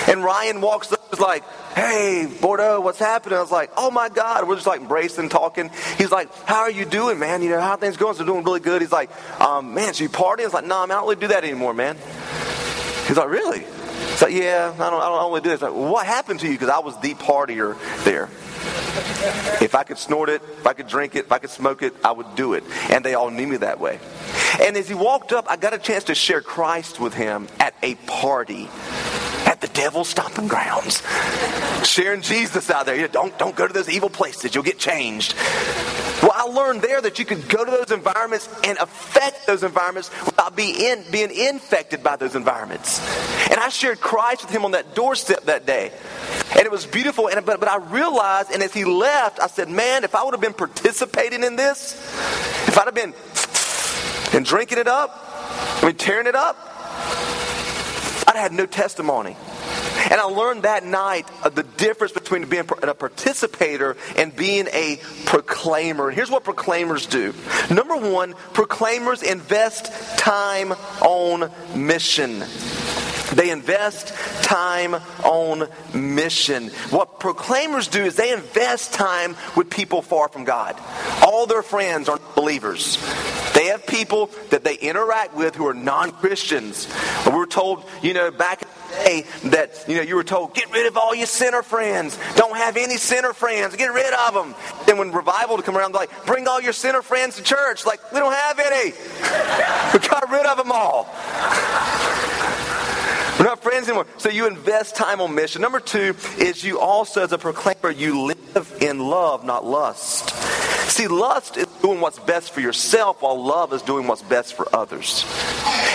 And 0.10 0.24
Ryan 0.24 0.60
walks 0.60 0.92
up, 0.92 1.14
is 1.14 1.22
like, 1.22 1.44
hey, 1.74 2.30
Bordeaux, 2.42 2.82
what's 2.82 3.00
happening? 3.00 3.38
I 3.38 3.42
was 3.42 3.52
like, 3.52 3.72
oh 3.78 3.90
my 3.90 4.10
God. 4.10 4.48
We're 4.50 4.56
just 4.56 4.68
like 4.68 4.82
embracing, 4.82 5.30
talking. 5.30 5.72
He's 5.98 6.12
like, 6.12 6.34
how 6.46 6.60
are 6.60 6.72
you 6.72 6.84
doing, 6.84 7.18
man? 7.18 7.42
You 7.42 7.52
know, 7.52 7.62
how 7.62 7.78
things 7.78 7.96
going? 7.96 8.16
So 8.16 8.26
doing 8.26 8.44
really 8.44 8.60
good. 8.60 8.82
He's 8.82 8.92
like, 8.92 9.10
um, 9.40 9.74
man, 9.74 9.94
so 9.94 10.04
you 10.04 10.10
partying? 10.10 10.42
I 10.42 10.46
was 10.46 10.54
like, 10.54 10.66
no, 10.66 10.80
nah, 10.80 10.86
man, 10.88 10.98
I 10.98 11.00
don't 11.00 11.10
really 11.10 11.22
do 11.22 11.28
that 11.30 11.46
anymore, 11.46 11.74
man. 11.74 11.96
He's 13.08 13.16
like, 13.16 13.30
really? 13.30 13.64
He's 14.16 14.22
like, 14.22 14.34
yeah, 14.34 14.74
I 14.74 14.90
don't, 14.90 15.02
I 15.02 15.10
don't 15.10 15.24
only 15.24 15.42
do 15.42 15.50
this. 15.50 15.62
Like, 15.62 15.74
what 15.74 16.06
happened 16.06 16.40
to 16.40 16.48
you? 16.48 16.54
Because 16.54 16.70
I 16.70 16.80
was 16.80 16.98
the 17.02 17.16
partier 17.16 17.76
there. 18.06 18.30
If 19.62 19.76
I 19.76 19.84
could 19.84 19.98
snort 19.98 20.30
it, 20.30 20.42
if 20.42 20.66
I 20.66 20.72
could 20.72 20.88
drink 20.88 21.16
it, 21.16 21.26
if 21.26 21.32
I 21.34 21.40
could 21.40 21.50
smoke 21.50 21.84
it, 21.84 21.94
I 22.02 22.14
would 22.14 22.34
do 22.36 22.54
it. 22.54 22.64
And 22.90 23.04
they 23.04 23.14
all 23.14 23.30
knew 23.30 23.46
me 23.46 23.58
that 23.58 23.82
way. 23.82 24.00
And 24.62 24.78
as 24.78 24.88
he 24.88 24.94
walked 24.94 25.34
up, 25.34 25.48
I 25.50 25.58
got 25.58 25.74
a 25.74 25.78
chance 25.78 26.06
to 26.06 26.16
share 26.16 26.40
Christ 26.40 26.98
with 26.98 27.14
him 27.14 27.50
at 27.60 27.76
a 27.84 27.96
party 28.08 28.70
at 29.46 29.60
the 29.60 29.68
devil's 29.68 30.08
stomping 30.08 30.48
grounds. 30.48 31.04
Sharing 31.84 32.22
Jesus 32.22 32.70
out 32.70 32.86
there. 32.86 32.96
You 32.96 33.10
don't, 33.10 33.38
don't 33.38 33.54
go 33.54 33.68
to 33.68 33.74
those 33.74 33.90
evil 33.90 34.10
places. 34.10 34.56
You'll 34.56 34.64
get 34.64 34.80
changed. 34.80 35.36
I 36.46 36.48
learned 36.48 36.84
there 36.84 37.02
that 37.02 37.18
you 37.18 37.26
could 37.26 37.50
go 37.50 37.66
to 37.66 37.72
those 37.72 37.92
environments 37.92 38.48
and 38.64 38.78
affect 38.78 39.48
those 39.48 39.64
environments 39.64 40.12
without 40.26 40.56
being, 40.56 41.04
being 41.12 41.32
infected 41.32 42.04
by 42.04 42.18
those 42.18 42.36
environments. 42.36 43.00
And 43.50 43.60
I 43.60 43.70
shared 43.70 44.00
Christ 44.00 44.44
with 44.44 44.52
him 44.52 44.64
on 44.64 44.72
that 44.72 44.94
doorstep 44.94 45.46
that 45.46 45.66
day. 45.66 45.92
And 46.52 46.60
it 46.60 46.72
was 46.72 46.86
beautiful. 46.86 47.30
And, 47.30 47.44
but, 47.46 47.60
but 47.60 47.68
I 47.68 47.78
realized, 47.78 48.52
and 48.52 48.62
as 48.62 48.76
he 48.76 48.86
left, 48.86 49.40
I 49.40 49.48
said, 49.48 49.70
man, 49.70 50.04
if 50.04 50.14
I 50.14 50.24
would 50.24 50.36
have 50.36 50.42
been 50.42 50.54
participating 50.54 51.44
in 51.44 51.56
this, 51.56 51.96
if 52.68 52.78
I'd 52.78 52.86
have 52.86 52.94
been 52.94 53.16
and 54.36 54.46
drinking 54.46 54.78
it 54.78 54.88
up, 54.88 55.10
I 55.82 55.88
mean, 55.88 55.96
tearing 55.96 56.28
it 56.28 56.36
up, 56.36 56.58
I'd 58.28 58.36
have 58.36 58.52
had 58.52 58.54
no 58.54 58.68
testimony. 58.68 59.36
And 60.12 60.20
I 60.20 60.24
learned 60.24 60.64
that 60.64 60.84
night 60.84 61.28
the 61.44 61.64
difference 61.64 62.14
between 62.14 62.46
being 62.48 62.68
a 62.84 62.94
participator 62.94 63.98
and 64.18 64.36
being 64.36 64.68
a 64.68 65.00
proclaimer. 65.26 66.08
And 66.08 66.16
here's 66.16 66.32
what 66.32 66.44
proclaimers 66.44 67.06
do. 67.06 67.34
Number 67.70 67.96
one, 67.96 68.34
proclaimers 68.54 69.24
invest 69.24 69.92
time 70.18 70.72
on 71.02 71.52
mission. 71.76 72.44
They 73.34 73.50
invest 73.50 74.14
time 74.44 74.96
on 75.24 75.68
mission. 75.94 76.70
What 76.92 77.20
proclaimers 77.20 77.88
do 77.88 78.04
is 78.04 78.16
they 78.16 78.32
invest 78.32 78.94
time 78.94 79.36
with 79.58 79.70
people 79.70 80.02
far 80.02 80.30
from 80.30 80.44
God. 80.44 80.80
All 81.24 81.48
their 81.48 81.64
friends 81.64 82.08
are 82.08 82.20
believers. 82.36 82.98
Have 83.76 83.88
people 83.88 84.30
that 84.52 84.64
they 84.64 84.76
interact 84.76 85.36
with 85.36 85.54
who 85.54 85.68
are 85.68 85.74
non 85.74 86.12
Christians. 86.12 86.88
We 87.26 87.34
were 87.34 87.46
told, 87.46 87.84
you 88.02 88.14
know, 88.14 88.32
back 88.32 88.62
in 88.62 88.68
the 88.70 88.96
day 88.96 89.26
that, 89.50 89.84
you 89.86 89.98
know, 89.98 90.02
you 90.02 90.16
were 90.16 90.24
told, 90.24 90.54
get 90.54 90.72
rid 90.72 90.86
of 90.86 90.96
all 90.96 91.14
your 91.14 91.28
sinner 91.28 91.62
friends. 91.62 92.18
Don't 92.38 92.56
have 92.56 92.78
any 92.78 92.96
sinner 92.96 93.34
friends. 93.34 93.76
Get 93.76 93.88
rid 93.88 94.14
of 94.14 94.34
them. 94.34 94.56
Then 94.86 94.98
when 94.98 95.12
revival 95.12 95.58
would 95.58 95.66
come 95.66 95.76
around, 95.76 95.94
like, 95.94 96.26
bring 96.26 96.48
all 96.48 96.62
your 96.62 96.72
sinner 96.72 97.02
friends 97.02 97.36
to 97.36 97.44
church. 97.44 97.86
Like, 97.86 98.00
we 98.14 98.20
don't 98.20 98.32
have 98.32 98.60
any. 98.60 98.92
we 99.94 100.08
got 100.08 100.32
rid 100.32 100.46
of 100.46 100.56
them 100.56 100.72
all. 100.72 101.04
We're 103.38 103.44
not 103.44 103.62
friends 103.62 103.90
anymore. 103.90 104.08
So 104.20 104.30
you 104.30 104.48
invest 104.48 104.96
time 104.96 105.20
on 105.20 105.36
mission. 105.36 105.62
Number 105.62 105.82
two 105.82 106.16
is 106.38 106.64
you 106.64 106.80
also, 106.80 107.24
as 107.24 107.34
a 107.34 107.38
proclaimer, 107.38 107.92
you 107.92 108.22
live 108.22 108.78
in 108.80 109.00
love, 109.00 109.44
not 109.44 109.66
lust. 109.66 110.32
See, 110.88 111.08
lust 111.08 111.58
is 111.58 111.68
doing 111.82 112.00
what's 112.00 112.20
best 112.20 112.52
for 112.52 112.62
yourself, 112.62 113.22
while 113.22 113.44
love 113.44 113.74
is 113.74 113.82
doing 113.82 114.08
what's 114.08 114.22
best 114.22 114.54
for 114.54 114.68
others. 114.74 115.26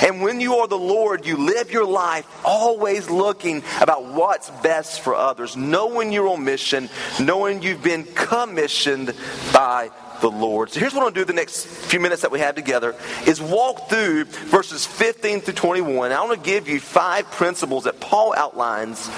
And 0.02 0.20
when 0.20 0.40
you 0.40 0.56
are 0.56 0.68
the 0.68 0.78
Lord, 0.78 1.24
you 1.24 1.36
live 1.36 1.70
your 1.70 1.86
life 1.86 2.26
always 2.44 3.08
looking 3.08 3.62
about 3.80 4.04
what's 4.04 4.50
best 4.62 5.00
for 5.00 5.14
others, 5.14 5.56
knowing 5.56 6.12
you're 6.12 6.28
on 6.28 6.44
mission, 6.44 6.90
knowing 7.18 7.62
you've 7.62 7.82
been 7.82 8.04
commissioned 8.04 9.14
by 9.52 9.90
the 10.20 10.30
Lord. 10.30 10.70
So 10.70 10.80
here's 10.80 10.92
what 10.92 11.00
I'm 11.00 11.04
going 11.04 11.14
to 11.14 11.20
do 11.20 11.24
the 11.24 11.32
next 11.32 11.66
few 11.66 12.00
minutes 12.00 12.22
that 12.22 12.30
we 12.30 12.40
have 12.40 12.54
together 12.54 12.94
is 13.26 13.40
walk 13.40 13.88
through 13.88 14.24
verses 14.24 14.86
15 14.86 15.40
through 15.40 15.54
21. 15.54 16.12
I 16.12 16.22
want 16.22 16.42
to 16.42 16.50
give 16.50 16.68
you 16.68 16.80
five 16.80 17.30
principles 17.30 17.84
that 17.84 18.00
Paul 18.00 18.34
outlines 18.36 19.08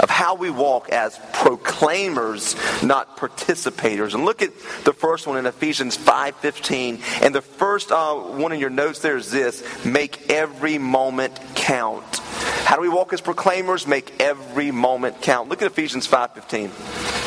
of 0.00 0.10
how 0.10 0.34
we 0.34 0.50
walk 0.50 0.88
as 0.90 1.18
proclaimers, 1.32 2.56
not 2.82 3.16
participators. 3.16 4.14
And 4.14 4.24
look 4.24 4.42
at 4.42 4.52
the 4.84 4.92
first 4.92 5.26
one 5.26 5.38
in 5.38 5.46
Ephesians 5.46 5.96
5:15. 5.96 7.00
And 7.22 7.34
the 7.34 7.42
first 7.42 7.92
uh, 7.92 8.14
one 8.14 8.52
in 8.52 8.60
your 8.60 8.70
notes 8.70 9.00
there 9.00 9.16
is 9.16 9.30
this: 9.30 9.62
make 9.84 10.30
every 10.30 10.78
moment 10.78 11.38
count. 11.54 12.18
How 12.64 12.76
do 12.76 12.82
we 12.82 12.88
walk 12.88 13.12
as 13.12 13.20
proclaimers? 13.20 13.86
Make 13.86 14.20
every 14.20 14.70
moment 14.70 15.22
count. 15.22 15.48
Look 15.48 15.62
at 15.62 15.66
Ephesians 15.66 16.06
5:15. 16.06 17.19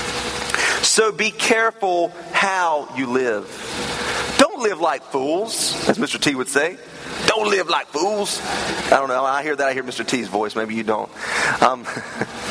So 0.93 1.11
be 1.11 1.31
careful 1.31 2.09
how 2.33 2.87
you 2.95 3.07
live. 3.07 3.47
Don't 4.37 4.61
live 4.61 4.79
like 4.79 5.01
fools, 5.01 5.73
as 5.89 5.97
Mr. 5.97 6.21
T 6.21 6.35
would 6.35 6.49
say. 6.49 6.77
Don't 7.25 7.49
live 7.49 7.67
like 7.67 7.87
fools. 7.87 8.39
I 8.43 8.99
don't 8.99 9.07
know. 9.07 9.25
I 9.25 9.41
hear 9.41 9.55
that. 9.55 9.67
I 9.67 9.73
hear 9.73 9.81
Mr. 9.81 10.05
T's 10.05 10.27
voice. 10.27 10.55
Maybe 10.55 10.75
you 10.75 10.83
don't. 10.83 11.09
Um, 11.63 11.81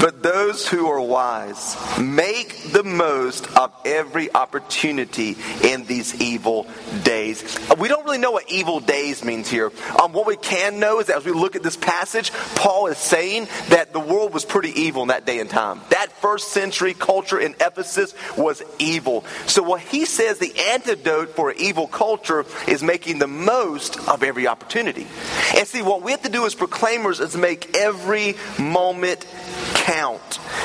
But 0.00 0.22
those 0.22 0.66
who 0.66 0.86
are 0.86 1.00
wise 1.00 1.76
make 1.98 2.72
the 2.72 2.82
most 2.82 3.46
of 3.54 3.70
every 3.84 4.32
opportunity 4.34 5.36
in 5.62 5.84
these 5.84 6.18
evil 6.22 6.66
days. 7.02 7.58
We 7.78 7.88
don't 7.88 8.04
really 8.06 8.16
know 8.16 8.30
what 8.30 8.50
evil 8.50 8.80
days 8.80 9.22
means 9.22 9.50
here. 9.50 9.70
Um, 10.02 10.14
what 10.14 10.26
we 10.26 10.38
can 10.38 10.80
know 10.80 11.00
is 11.00 11.08
that 11.08 11.18
as 11.18 11.26
we 11.26 11.32
look 11.32 11.54
at 11.54 11.62
this 11.62 11.76
passage, 11.76 12.32
Paul 12.54 12.86
is 12.86 12.96
saying 12.96 13.48
that 13.68 13.92
the 13.92 14.00
world 14.00 14.32
was 14.32 14.46
pretty 14.46 14.70
evil 14.70 15.02
in 15.02 15.08
that 15.08 15.26
day 15.26 15.38
and 15.38 15.50
time. 15.50 15.82
That 15.90 16.10
first 16.12 16.48
century 16.48 16.94
culture 16.94 17.38
in 17.38 17.54
Ephesus 17.60 18.14
was 18.38 18.62
evil. 18.78 19.24
So 19.46 19.62
what 19.62 19.82
he 19.82 20.06
says 20.06 20.38
the 20.38 20.58
antidote 20.72 21.36
for 21.36 21.52
evil 21.52 21.86
culture 21.86 22.46
is 22.66 22.82
making 22.82 23.18
the 23.18 23.26
most 23.26 23.98
of 24.08 24.22
every 24.22 24.46
opportunity. 24.46 25.06
And 25.54 25.68
see, 25.68 25.82
what 25.82 26.00
we 26.00 26.12
have 26.12 26.22
to 26.22 26.30
do 26.30 26.46
as 26.46 26.54
proclaimers 26.54 27.20
is 27.20 27.36
make 27.36 27.76
every 27.76 28.36
moment 28.58 29.26
count. 29.74 29.89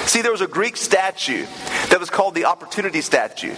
See, 0.06 0.22
there 0.22 0.32
was 0.32 0.42
a 0.42 0.48
Greek 0.48 0.78
statue 0.78 1.46
that 1.90 2.00
was 2.00 2.10
called 2.10 2.36
the 2.36 2.46
opportunity 2.46 3.02
statue. 3.02 3.56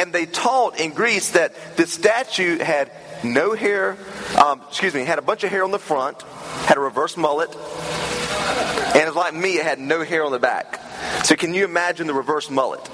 And 0.00 0.12
they 0.12 0.26
taught 0.26 0.78
in 0.78 0.92
Greece 0.92 1.32
that 1.32 1.54
the 1.76 1.86
statue 1.86 2.58
had 2.58 2.90
no 3.22 3.54
hair, 3.54 3.96
um, 4.36 4.62
excuse 4.68 4.94
me, 4.94 5.04
had 5.04 5.18
a 5.18 5.22
bunch 5.22 5.44
of 5.44 5.50
hair 5.50 5.64
on 5.64 5.70
the 5.70 5.78
front, 5.78 6.22
had 6.66 6.76
a 6.76 6.80
reverse 6.80 7.16
mullet, 7.16 7.50
and 7.50 9.02
it 9.02 9.06
was 9.06 9.16
like 9.16 9.34
me, 9.34 9.56
it 9.56 9.64
had 9.64 9.78
no 9.78 10.04
hair 10.04 10.24
on 10.24 10.32
the 10.32 10.38
back. 10.38 10.80
So 11.24 11.34
can 11.34 11.54
you 11.54 11.64
imagine 11.64 12.06
the 12.06 12.14
reverse 12.14 12.50
mullet? 12.50 12.84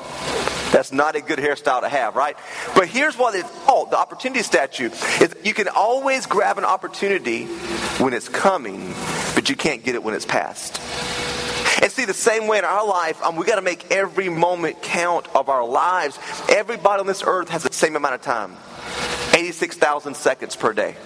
That's 0.73 0.93
not 0.93 1.17
a 1.17 1.21
good 1.21 1.39
hairstyle 1.39 1.81
to 1.81 1.89
have, 1.89 2.17
right? 2.17 2.37
But 2.75 2.87
here's 2.87 3.19
what 3.19 3.35
it's 3.35 3.51
called 3.65 3.91
the 3.91 3.99
opportunity 3.99 4.43
statue 4.43 4.91
is 5.21 5.35
you 5.45 5.53
can 5.53 5.69
always 5.69 6.27
grab 6.27 6.59
an 6.59 6.65
opportunity 6.65 7.47
when 7.99 8.15
it's 8.15 8.29
coming, 8.29 8.95
but 9.35 9.51
you 9.51 9.57
can't 9.57 9.83
get 9.83 9.97
it 9.97 10.03
when 10.03 10.15
it's 10.15 10.25
past. 10.25 10.81
And 11.83 11.91
see, 11.91 12.05
the 12.05 12.15
same 12.15 12.47
way 12.47 12.59
in 12.59 12.65
our 12.65 12.87
life, 12.87 13.23
um, 13.23 13.37
we 13.37 13.47
got 13.47 13.57
to 13.57 13.63
make 13.63 13.91
every 13.91 14.29
moment 14.29 14.83
count 14.83 15.27
of 15.35 15.49
our 15.49 15.67
lives. 15.67 16.19
Everybody 16.49 17.01
on 17.01 17.07
this 17.07 17.23
earth 17.25 17.49
has 17.51 17.63
the 17.63 17.73
same 17.73 17.97
amount 17.97 18.15
of 18.15 18.23
time 18.23 18.57
86,000 19.35 20.15
seconds 20.15 20.57
per 20.57 20.73
day. 20.73 20.97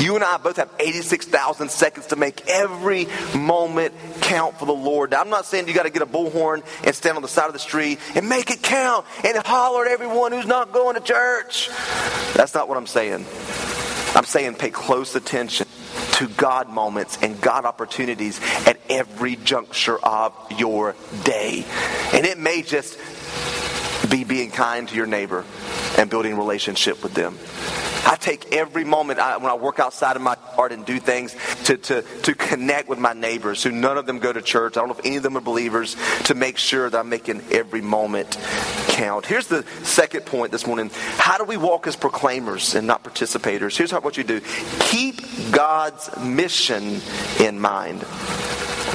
You 0.00 0.14
and 0.14 0.22
I 0.22 0.36
both 0.36 0.58
have 0.58 0.70
86,000 0.78 1.70
seconds 1.70 2.06
to 2.08 2.16
make 2.16 2.46
every 2.46 3.08
moment 3.34 3.94
count 4.20 4.56
for 4.56 4.64
the 4.64 4.72
Lord. 4.72 5.10
Now, 5.10 5.20
I'm 5.20 5.30
not 5.30 5.44
saying 5.44 5.66
you 5.66 5.74
got 5.74 5.84
to 5.84 5.90
get 5.90 6.02
a 6.02 6.06
bullhorn 6.06 6.62
and 6.84 6.94
stand 6.94 7.16
on 7.16 7.22
the 7.22 7.28
side 7.28 7.46
of 7.46 7.52
the 7.52 7.58
street 7.58 7.98
and 8.14 8.28
make 8.28 8.50
it 8.50 8.62
count 8.62 9.06
and 9.24 9.36
holler 9.38 9.86
at 9.86 9.90
everyone 9.90 10.30
who's 10.32 10.46
not 10.46 10.72
going 10.72 10.94
to 10.94 11.00
church. 11.00 11.68
That's 12.34 12.54
not 12.54 12.68
what 12.68 12.76
I'm 12.76 12.86
saying. 12.86 13.24
I'm 14.14 14.24
saying 14.24 14.54
pay 14.54 14.70
close 14.70 15.16
attention 15.16 15.67
to 16.18 16.28
God 16.28 16.68
moments 16.68 17.16
and 17.22 17.40
God 17.40 17.64
opportunities 17.64 18.40
at 18.66 18.76
every 18.90 19.36
juncture 19.36 19.98
of 19.98 20.34
your 20.58 20.96
day. 21.22 21.64
And 22.12 22.26
it 22.26 22.38
may 22.38 22.62
just 22.62 22.98
be 24.10 24.24
being 24.24 24.50
kind 24.50 24.88
to 24.88 24.96
your 24.96 25.06
neighbor 25.06 25.44
and 25.96 26.10
building 26.10 26.36
relationship 26.36 27.04
with 27.04 27.14
them. 27.14 27.38
I 28.04 28.16
take 28.16 28.52
every 28.52 28.84
moment 28.84 29.20
I, 29.20 29.36
when 29.36 29.50
I 29.50 29.54
work 29.54 29.78
outside 29.78 30.16
of 30.16 30.22
my 30.22 30.36
yard 30.56 30.72
and 30.72 30.84
do 30.84 30.98
things 30.98 31.36
to, 31.64 31.76
to, 31.76 32.02
to 32.02 32.34
connect 32.34 32.88
with 32.88 32.98
my 32.98 33.12
neighbors 33.12 33.62
who 33.62 33.70
none 33.70 33.96
of 33.96 34.06
them 34.06 34.18
go 34.18 34.32
to 34.32 34.42
church. 34.42 34.76
I 34.76 34.80
don't 34.80 34.88
know 34.88 34.96
if 34.96 35.06
any 35.06 35.16
of 35.16 35.22
them 35.22 35.36
are 35.36 35.42
believers 35.42 35.94
to 36.24 36.34
make 36.34 36.58
sure 36.58 36.88
that 36.90 36.98
I'm 36.98 37.10
making 37.10 37.42
every 37.52 37.82
moment 37.82 38.36
count. 38.98 39.26
Here's 39.26 39.46
the 39.46 39.64
second 39.84 40.26
point 40.26 40.50
this 40.50 40.66
morning. 40.66 40.90
How 40.92 41.38
do 41.38 41.44
we 41.44 41.56
walk 41.56 41.86
as 41.86 41.94
proclaimers 41.94 42.74
and 42.74 42.84
not 42.84 43.04
participators? 43.04 43.76
Here's 43.76 43.92
what 43.92 44.16
you 44.16 44.24
do. 44.24 44.40
Keep 44.80 45.20
God's 45.52 46.10
mission 46.18 47.00
in 47.38 47.60
mind. 47.60 48.04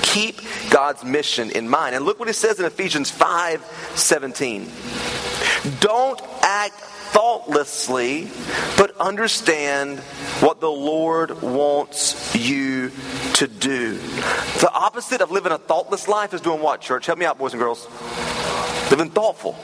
Keep 0.01 0.41
God's 0.69 1.05
mission 1.05 1.51
in 1.51 1.69
mind. 1.69 1.95
And 1.95 2.03
look 2.03 2.19
what 2.19 2.27
it 2.27 2.33
says 2.33 2.59
in 2.59 2.65
Ephesians 2.65 3.09
5 3.09 3.63
17. 3.95 4.69
Don't 5.79 6.21
act 6.41 6.75
thoughtlessly, 7.13 8.27
but 8.77 8.97
understand 8.97 9.99
what 10.41 10.59
the 10.59 10.69
Lord 10.69 11.41
wants 11.41 12.35
you 12.35 12.91
to 13.35 13.47
do. 13.47 13.97
The 14.59 14.69
opposite 14.73 15.21
of 15.21 15.31
living 15.31 15.53
a 15.53 15.57
thoughtless 15.57 16.09
life 16.09 16.33
is 16.33 16.41
doing 16.41 16.61
what, 16.61 16.81
church? 16.81 17.05
Help 17.05 17.19
me 17.19 17.25
out, 17.25 17.37
boys 17.37 17.53
and 17.53 17.61
girls. 17.61 17.87
Living 18.93 19.09
thoughtful. 19.09 19.55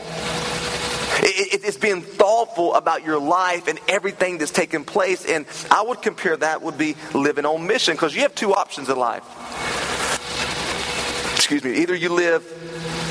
It's 1.22 1.78
being 1.78 2.02
thoughtful 2.02 2.74
about 2.74 3.06
your 3.06 3.20
life 3.20 3.68
and 3.68 3.80
everything 3.88 4.40
that's 4.40 4.50
taking 4.50 4.84
place. 4.84 5.24
And 5.24 5.46
I 5.70 5.84
would 5.84 6.02
compare 6.02 6.36
that 6.36 6.64
would 6.64 6.80
be 6.80 6.96
living 7.14 7.46
on 7.46 7.68
mission 7.68 7.94
because 7.94 8.16
you 8.16 8.24
have 8.24 8.34
two 8.34 8.56
options 8.56 8.90
in 8.90 8.98
life. 8.98 9.24
Excuse 11.36 11.64
me. 11.64 11.76
Either 11.76 11.94
you 11.94 12.10
live 12.10 12.44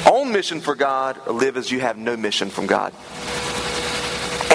on 0.08 0.32
mission 0.32 0.60
for 0.60 0.74
God 0.74 1.20
or 1.24 1.34
live 1.34 1.56
as 1.56 1.70
you 1.70 1.78
have 1.78 1.96
no 1.96 2.16
mission 2.16 2.50
from 2.50 2.66
God. 2.66 2.92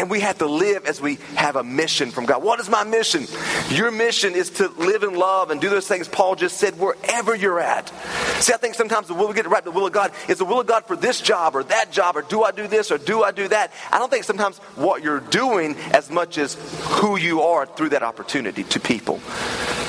And 0.03 0.11
we 0.11 0.19
have 0.19 0.39
to 0.39 0.47
live 0.47 0.85
as 0.85 0.99
we 0.99 1.15
have 1.35 1.55
a 1.55 1.63
mission 1.63 2.11
from 2.11 2.25
God. 2.25 2.43
What 2.43 2.59
is 2.59 2.67
my 2.67 2.83
mission? 2.83 3.25
Your 3.69 3.89
mission 3.89 4.33
is 4.33 4.49
to 4.49 4.67
live 4.67 5.03
in 5.03 5.15
love 5.15 5.49
and 5.49 5.61
do 5.61 5.69
those 5.69 5.87
things 5.87 6.09
Paul 6.09 6.35
just 6.35 6.57
said 6.57 6.77
wherever 6.77 7.33
you're 7.33 7.61
at. 7.61 7.87
See, 8.41 8.51
I 8.51 8.57
think 8.57 8.75
sometimes 8.75 9.07
the 9.07 9.13
will 9.13 9.29
we 9.29 9.33
get 9.33 9.47
right, 9.47 9.63
the 9.63 9.71
will 9.71 9.87
of 9.87 9.93
God 9.93 10.11
is 10.27 10.39
the 10.39 10.43
will 10.43 10.59
of 10.59 10.67
God 10.67 10.83
for 10.87 10.97
this 10.97 11.21
job 11.21 11.55
or 11.55 11.63
that 11.63 11.89
job, 11.89 12.17
or 12.17 12.21
do 12.21 12.43
I 12.43 12.51
do 12.51 12.67
this 12.67 12.91
or 12.91 12.97
do 12.97 13.23
I 13.23 13.31
do 13.31 13.47
that? 13.47 13.71
I 13.93 13.97
don't 13.97 14.11
think 14.11 14.25
sometimes 14.25 14.57
what 14.75 15.03
you're 15.03 15.21
doing 15.21 15.77
as 15.93 16.11
much 16.11 16.37
as 16.37 16.57
who 16.99 17.15
you 17.15 17.41
are 17.41 17.65
through 17.65 17.91
that 17.91 18.03
opportunity 18.03 18.65
to 18.65 18.81
people. 18.81 19.21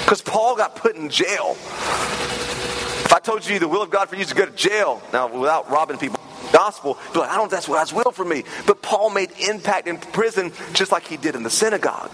Because 0.04 0.22
Paul 0.22 0.54
got 0.54 0.76
put 0.76 0.94
in 0.94 1.10
jail. 1.10 1.56
If 1.56 3.12
I 3.12 3.18
told 3.18 3.44
you 3.44 3.58
the 3.58 3.66
will 3.66 3.82
of 3.82 3.90
God 3.90 4.08
for 4.08 4.14
you 4.14 4.22
is 4.22 4.28
to 4.28 4.36
go 4.36 4.46
to 4.46 4.52
jail, 4.52 5.02
now 5.12 5.26
without 5.26 5.68
robbing 5.72 5.98
people, 5.98 6.20
gospel, 6.54 6.96
but 7.12 7.20
like, 7.20 7.30
I 7.30 7.36
don't 7.36 7.46
know 7.46 7.50
that's 7.50 7.66
God's 7.66 7.92
will 7.92 8.12
for 8.12 8.24
me. 8.24 8.44
But 8.66 8.80
Paul 8.80 9.10
made 9.10 9.30
impact 9.40 9.88
in 9.88 9.98
prison 9.98 10.52
just 10.72 10.92
like 10.92 11.04
he 11.04 11.16
did 11.16 11.34
in 11.34 11.42
the 11.42 11.50
synagogue. 11.50 12.10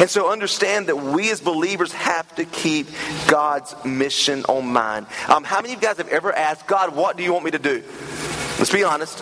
And 0.00 0.10
so 0.10 0.30
understand 0.30 0.88
that 0.88 0.96
we 0.96 1.30
as 1.30 1.40
believers 1.40 1.92
have 1.92 2.34
to 2.34 2.44
keep 2.44 2.88
God's 3.28 3.74
mission 3.84 4.44
on 4.48 4.66
mind. 4.66 5.06
Um, 5.28 5.44
how 5.44 5.60
many 5.60 5.74
of 5.74 5.80
you 5.80 5.88
guys 5.88 5.98
have 5.98 6.08
ever 6.08 6.32
asked, 6.32 6.66
God, 6.66 6.94
what 6.94 7.16
do 7.16 7.22
you 7.22 7.32
want 7.32 7.44
me 7.44 7.52
to 7.52 7.58
do? 7.58 7.82
Let's 8.58 8.72
be 8.72 8.82
honest. 8.82 9.18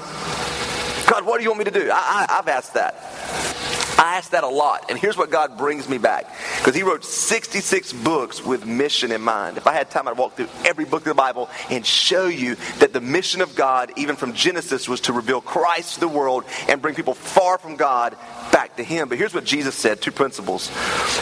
God, 1.08 1.24
what 1.24 1.38
do 1.38 1.42
you 1.44 1.50
want 1.50 1.58
me 1.58 1.64
to 1.64 1.70
do? 1.70 1.90
I, 1.92 2.26
I, 2.28 2.38
I've 2.38 2.48
asked 2.48 2.74
that. 2.74 3.57
I 3.98 4.16
ask 4.16 4.30
that 4.30 4.44
a 4.44 4.48
lot. 4.48 4.86
And 4.88 4.98
here's 4.98 5.16
what 5.16 5.30
God 5.30 5.58
brings 5.58 5.88
me 5.88 5.98
back. 5.98 6.32
Because 6.58 6.76
He 6.76 6.84
wrote 6.84 7.04
66 7.04 7.92
books 7.92 8.44
with 8.44 8.64
mission 8.64 9.10
in 9.10 9.20
mind. 9.20 9.56
If 9.56 9.66
I 9.66 9.72
had 9.72 9.90
time, 9.90 10.06
I'd 10.06 10.16
walk 10.16 10.36
through 10.36 10.48
every 10.64 10.84
book 10.84 11.00
of 11.00 11.06
the 11.06 11.14
Bible 11.14 11.50
and 11.68 11.84
show 11.84 12.26
you 12.26 12.54
that 12.78 12.92
the 12.92 13.00
mission 13.00 13.40
of 13.40 13.56
God, 13.56 13.92
even 13.96 14.14
from 14.14 14.34
Genesis, 14.34 14.88
was 14.88 15.00
to 15.02 15.12
reveal 15.12 15.40
Christ 15.40 15.94
to 15.94 16.00
the 16.00 16.08
world 16.08 16.44
and 16.68 16.80
bring 16.80 16.94
people 16.94 17.14
far 17.14 17.58
from 17.58 17.74
God 17.74 18.16
back 18.52 18.76
to 18.76 18.84
Him. 18.84 19.08
But 19.08 19.18
here's 19.18 19.34
what 19.34 19.44
Jesus 19.44 19.74
said 19.74 20.00
two 20.00 20.12
principles. 20.12 20.70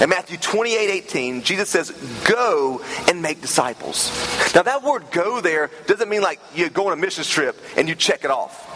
In 0.00 0.10
Matthew 0.10 0.36
28 0.36 0.90
18, 0.90 1.42
Jesus 1.42 1.70
says, 1.70 1.90
Go 2.28 2.82
and 3.08 3.22
make 3.22 3.40
disciples. 3.40 4.10
Now, 4.54 4.62
that 4.62 4.82
word 4.82 5.10
go 5.10 5.40
there 5.40 5.70
doesn't 5.86 6.10
mean 6.10 6.20
like 6.20 6.40
you 6.54 6.68
go 6.68 6.88
on 6.88 6.92
a 6.92 6.96
mission 6.96 7.24
trip 7.24 7.56
and 7.76 7.88
you 7.88 7.94
check 7.94 8.24
it 8.24 8.30
off. 8.30 8.75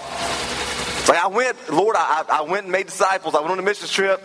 Like 1.08 1.24
I 1.24 1.26
went, 1.28 1.56
Lord, 1.70 1.96
I, 1.98 2.24
I 2.28 2.42
went 2.42 2.64
and 2.64 2.72
made 2.72 2.86
disciples. 2.86 3.34
I 3.34 3.40
went 3.40 3.52
on 3.52 3.58
a 3.58 3.62
mission 3.62 3.88
trip. 3.88 4.22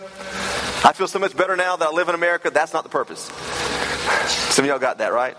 I 0.84 0.92
feel 0.92 1.08
so 1.08 1.18
much 1.18 1.36
better 1.36 1.56
now 1.56 1.76
that 1.76 1.88
I 1.88 1.92
live 1.92 2.08
in 2.08 2.14
America. 2.14 2.50
That's 2.50 2.72
not 2.72 2.84
the 2.84 2.90
purpose. 2.90 3.30
Some 4.54 4.64
of 4.64 4.68
y'all 4.68 4.78
got 4.78 4.98
that, 4.98 5.12
right? 5.12 5.36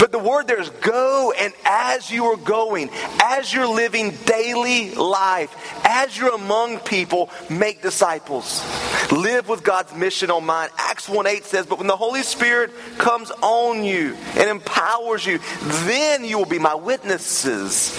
But 0.00 0.12
the 0.12 0.18
word 0.18 0.46
there 0.46 0.58
is 0.58 0.70
go, 0.70 1.30
and 1.38 1.52
as 1.66 2.10
you 2.10 2.24
are 2.24 2.38
going, 2.38 2.88
as 3.22 3.52
you're 3.52 3.68
living 3.68 4.16
daily 4.24 4.94
life, 4.94 5.54
as 5.84 6.16
you're 6.16 6.34
among 6.34 6.78
people, 6.78 7.28
make 7.50 7.82
disciples. 7.82 8.64
Live 9.12 9.46
with 9.46 9.62
God's 9.62 9.94
mission 9.94 10.30
on 10.30 10.46
mind. 10.46 10.72
Acts 10.78 11.06
1 11.06 11.26
8 11.26 11.44
says, 11.44 11.66
But 11.66 11.78
when 11.78 11.86
the 11.86 11.96
Holy 11.96 12.22
Spirit 12.22 12.70
comes 12.96 13.30
on 13.42 13.84
you 13.84 14.14
and 14.36 14.48
empowers 14.48 15.26
you, 15.26 15.38
then 15.84 16.24
you 16.24 16.38
will 16.38 16.46
be 16.46 16.58
my 16.58 16.74
witnesses. 16.74 17.94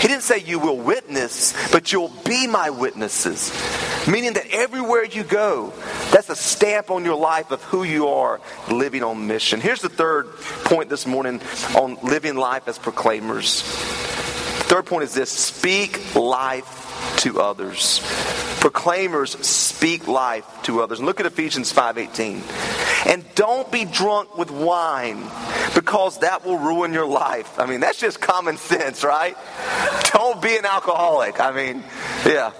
He 0.00 0.08
didn't 0.08 0.24
say 0.24 0.40
you 0.40 0.58
will 0.58 0.76
witness, 0.76 1.54
but 1.72 1.90
you'll 1.90 2.12
be 2.26 2.46
my 2.46 2.68
witnesses. 2.68 3.50
Meaning 4.06 4.34
that 4.34 4.46
everywhere 4.50 5.04
you 5.04 5.24
go, 5.24 5.72
that's 6.26 6.40
a 6.40 6.42
stamp 6.42 6.90
on 6.90 7.04
your 7.04 7.16
life 7.16 7.50
of 7.50 7.62
who 7.64 7.84
you 7.84 8.08
are 8.08 8.40
living 8.70 9.04
on 9.04 9.26
mission. 9.26 9.60
Here's 9.60 9.80
the 9.80 9.88
third 9.88 10.34
point 10.64 10.88
this 10.88 11.06
morning 11.06 11.40
on 11.76 11.96
living 12.02 12.36
life 12.36 12.66
as 12.66 12.78
proclaimers. 12.78 13.62
Third 13.62 14.86
point 14.86 15.04
is 15.04 15.14
this 15.14 15.30
speak 15.30 16.16
life 16.16 17.18
to 17.18 17.40
others. 17.40 18.00
Proclaimers 18.60 19.38
speak 19.46 20.08
life 20.08 20.44
to 20.64 20.82
others. 20.82 20.98
And 20.98 21.06
look 21.06 21.20
at 21.20 21.26
Ephesians 21.26 21.72
5:18. 21.72 22.42
And 23.06 23.24
don't 23.36 23.70
be 23.70 23.84
drunk 23.84 24.36
with 24.36 24.50
wine 24.50 25.30
because 25.74 26.18
that 26.20 26.44
will 26.44 26.58
ruin 26.58 26.92
your 26.92 27.06
life. 27.06 27.60
I 27.60 27.66
mean, 27.66 27.78
that's 27.78 28.00
just 28.00 28.20
common 28.20 28.56
sense, 28.56 29.04
right? 29.04 29.36
Don't 30.12 30.42
be 30.42 30.56
an 30.56 30.64
alcoholic. 30.64 31.38
I 31.38 31.52
mean, 31.52 31.84
yeah. 32.24 32.50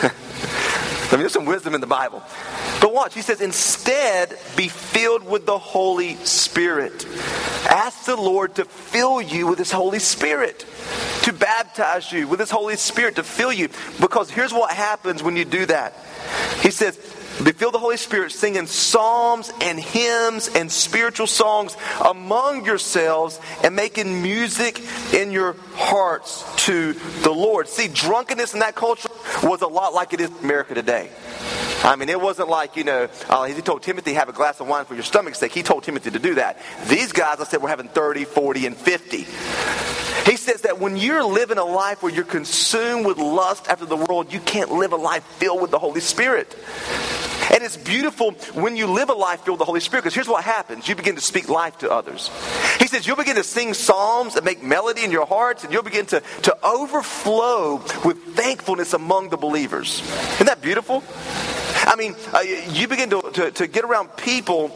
I 0.02 1.10
mean, 1.12 1.20
there's 1.20 1.32
some 1.32 1.44
wisdom 1.44 1.74
in 1.74 1.82
the 1.82 1.86
Bible. 1.86 2.22
But 2.80 2.92
watch, 2.92 3.14
he 3.14 3.22
says, 3.22 3.40
instead, 3.40 4.36
be 4.56 4.68
filled 4.68 5.24
with 5.24 5.46
the 5.46 5.58
Holy 5.58 6.16
Spirit. 6.16 7.06
Ask 7.68 8.04
the 8.04 8.16
Lord 8.16 8.56
to 8.56 8.64
fill 8.64 9.20
you 9.20 9.46
with 9.46 9.58
His 9.58 9.72
Holy 9.72 9.98
Spirit, 9.98 10.64
to 11.22 11.32
baptize 11.32 12.12
you 12.12 12.28
with 12.28 12.40
His 12.40 12.50
Holy 12.50 12.76
Spirit, 12.76 13.16
to 13.16 13.22
fill 13.22 13.52
you. 13.52 13.68
Because 14.00 14.30
here's 14.30 14.52
what 14.52 14.70
happens 14.72 15.22
when 15.22 15.36
you 15.36 15.44
do 15.44 15.66
that. 15.66 15.94
He 16.60 16.70
says, 16.70 16.96
be 17.44 17.52
filled 17.52 17.74
the 17.74 17.78
Holy 17.78 17.98
Spirit, 17.98 18.32
singing 18.32 18.66
psalms 18.66 19.52
and 19.60 19.78
hymns 19.78 20.48
and 20.48 20.72
spiritual 20.72 21.26
songs 21.26 21.76
among 22.02 22.64
yourselves 22.64 23.38
and 23.62 23.76
making 23.76 24.22
music 24.22 24.80
in 25.12 25.32
your 25.32 25.54
hearts 25.74 26.44
to 26.64 26.94
the 26.94 27.30
Lord. 27.30 27.68
See, 27.68 27.88
drunkenness 27.88 28.54
in 28.54 28.60
that 28.60 28.74
culture 28.74 29.10
was 29.42 29.60
a 29.60 29.66
lot 29.66 29.92
like 29.92 30.14
it 30.14 30.20
is 30.20 30.30
in 30.30 30.36
America 30.44 30.74
today. 30.74 31.10
I 31.86 31.94
mean, 31.94 32.08
it 32.08 32.20
wasn't 32.20 32.48
like, 32.48 32.76
you 32.76 32.82
know, 32.82 33.08
uh, 33.28 33.44
he 33.44 33.60
told 33.62 33.82
Timothy, 33.82 34.14
have 34.14 34.28
a 34.28 34.32
glass 34.32 34.58
of 34.58 34.66
wine 34.66 34.86
for 34.86 34.94
your 34.94 35.04
stomach's 35.04 35.38
sake. 35.38 35.52
He 35.52 35.62
told 35.62 35.84
Timothy 35.84 36.10
to 36.10 36.18
do 36.18 36.34
that. 36.34 36.58
These 36.88 37.12
guys, 37.12 37.38
I 37.38 37.44
said, 37.44 37.62
were 37.62 37.68
having 37.68 37.86
30, 37.86 38.24
40, 38.24 38.66
and 38.66 38.76
50. 38.76 39.18
He 39.18 40.36
says 40.36 40.62
that 40.62 40.80
when 40.80 40.96
you're 40.96 41.22
living 41.22 41.58
a 41.58 41.64
life 41.64 42.02
where 42.02 42.12
you're 42.12 42.24
consumed 42.24 43.06
with 43.06 43.18
lust 43.18 43.68
after 43.68 43.86
the 43.86 43.96
world, 43.96 44.32
you 44.32 44.40
can't 44.40 44.72
live 44.72 44.92
a 44.92 44.96
life 44.96 45.22
filled 45.38 45.62
with 45.62 45.70
the 45.70 45.78
Holy 45.78 46.00
Spirit. 46.00 46.56
And 47.52 47.62
it's 47.62 47.76
beautiful 47.76 48.32
when 48.54 48.76
you 48.76 48.88
live 48.88 49.08
a 49.08 49.14
life 49.14 49.42
filled 49.42 49.60
with 49.60 49.60
the 49.60 49.66
Holy 49.66 49.78
Spirit 49.78 50.02
because 50.02 50.14
here's 50.14 50.26
what 50.26 50.42
happens. 50.42 50.88
You 50.88 50.96
begin 50.96 51.14
to 51.14 51.20
speak 51.20 51.48
life 51.48 51.78
to 51.78 51.90
others. 51.90 52.28
He 52.80 52.88
says 52.88 53.06
you'll 53.06 53.14
begin 53.14 53.36
to 53.36 53.44
sing 53.44 53.72
psalms 53.72 54.34
and 54.34 54.44
make 54.44 54.64
melody 54.64 55.04
in 55.04 55.12
your 55.12 55.26
hearts 55.26 55.62
and 55.62 55.72
you'll 55.72 55.84
begin 55.84 56.06
to, 56.06 56.22
to 56.42 56.66
overflow 56.66 57.76
with 58.04 58.34
thankfulness 58.34 58.94
among 58.94 59.28
the 59.28 59.36
believers. 59.36 60.00
Isn't 60.34 60.46
that 60.46 60.60
beautiful? 60.60 61.04
I 61.84 61.96
mean, 61.96 62.14
uh, 62.32 62.40
you 62.40 62.88
begin 62.88 63.10
to, 63.10 63.22
to, 63.34 63.50
to 63.50 63.66
get 63.66 63.84
around 63.84 64.16
people 64.16 64.68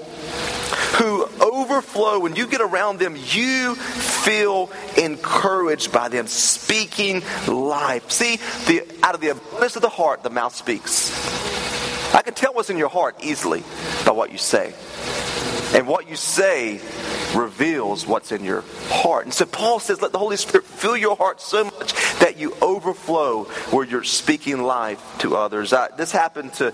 who 0.99 1.25
overflow. 1.41 2.19
When 2.21 2.37
you 2.37 2.47
get 2.47 2.61
around 2.61 2.99
them, 2.99 3.17
you 3.17 3.75
feel 3.75 4.71
encouraged 4.97 5.93
by 5.93 6.09
them, 6.09 6.27
speaking 6.27 7.23
life. 7.47 8.11
See, 8.11 8.37
the, 8.67 8.87
out 9.03 9.15
of 9.15 9.21
the 9.21 9.29
abundance 9.29 9.77
of 9.77 9.83
the 9.83 9.89
heart, 9.89 10.23
the 10.23 10.31
mouth 10.31 10.55
speaks. 10.55 11.11
I 12.15 12.23
can 12.23 12.35
tell 12.35 12.53
what's 12.55 12.71
in 12.71 12.77
your 12.77 12.89
heart 12.89 13.17
easily 13.23 13.63
by 14.05 14.13
what 14.13 14.33
you 14.33 14.39
say. 14.39 14.75
And 15.73 15.87
what 15.87 16.09
you 16.09 16.17
say 16.17 16.81
reveals 17.35 18.07
what's 18.07 18.33
in 18.33 18.45
your 18.45 18.65
heart. 18.89 19.25
And 19.25 19.35
so 19.35 19.47
Paul 19.47 19.81
says, 19.81 20.03
let 20.03 20.13
the 20.13 20.19
Holy 20.19 20.37
Spirit 20.37 20.67
fill 20.67 20.97
your 20.97 21.17
heart 21.17 21.41
so 21.41 21.65
much 21.65 21.93
that 22.21 22.39
you 22.39 22.55
overflow 22.61 23.45
where 23.71 23.85
you're 23.85 24.05
speaking 24.05 24.63
life 24.63 25.03
to 25.19 25.37
others. 25.37 25.73
I, 25.73 25.89
this 25.97 26.13
happened 26.13 26.53
to 26.55 26.73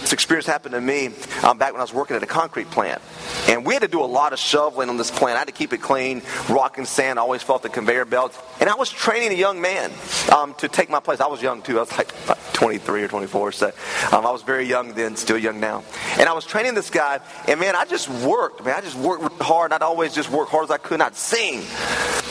this 0.00 0.12
experience 0.12 0.46
happened 0.46 0.72
to 0.72 0.80
me 0.80 1.10
um, 1.42 1.58
back 1.58 1.72
when 1.72 1.80
I 1.80 1.84
was 1.84 1.92
working 1.92 2.16
at 2.16 2.22
a 2.22 2.26
concrete 2.26 2.70
plant. 2.70 3.02
And 3.48 3.64
we 3.64 3.74
had 3.74 3.82
to 3.82 3.88
do 3.88 4.02
a 4.02 4.06
lot 4.06 4.32
of 4.32 4.38
shoveling 4.38 4.88
on 4.88 4.96
this 4.96 5.10
plant. 5.10 5.36
I 5.36 5.40
had 5.40 5.48
to 5.48 5.54
keep 5.54 5.72
it 5.72 5.82
clean, 5.82 6.22
rock 6.48 6.78
and 6.78 6.86
sand, 6.86 7.18
I 7.18 7.22
always 7.22 7.42
felt 7.42 7.62
the 7.62 7.68
conveyor 7.68 8.04
belts. 8.04 8.38
And 8.60 8.68
I 8.68 8.74
was 8.74 8.90
training 8.90 9.32
a 9.32 9.40
young 9.40 9.60
man 9.60 9.92
um, 10.34 10.54
to 10.54 10.68
take 10.68 10.90
my 10.90 11.00
place. 11.00 11.20
I 11.20 11.26
was 11.26 11.42
young 11.42 11.62
too. 11.62 11.78
I 11.78 11.80
was 11.80 11.96
like 11.96 12.12
23 12.54 13.04
or 13.04 13.08
24, 13.08 13.52
so 13.52 13.66
um, 14.12 14.26
I 14.26 14.30
was 14.30 14.42
very 14.42 14.66
young 14.66 14.92
then, 14.94 15.16
still 15.16 15.38
young 15.38 15.60
now. 15.60 15.84
And 16.18 16.28
I 16.28 16.32
was 16.32 16.44
training 16.44 16.74
this 16.74 16.90
guy, 16.90 17.20
and 17.46 17.60
man, 17.60 17.76
I 17.76 17.84
just 17.84 18.08
worked. 18.08 18.64
Man, 18.64 18.74
I 18.74 18.80
just 18.80 18.96
worked 18.96 19.40
hard. 19.40 19.72
I'd 19.72 19.82
always 19.82 20.14
just 20.14 20.30
work 20.30 20.48
hard 20.48 20.64
as 20.64 20.70
I 20.70 20.78
could. 20.78 21.00
I'd 21.00 21.14
sing. 21.14 21.62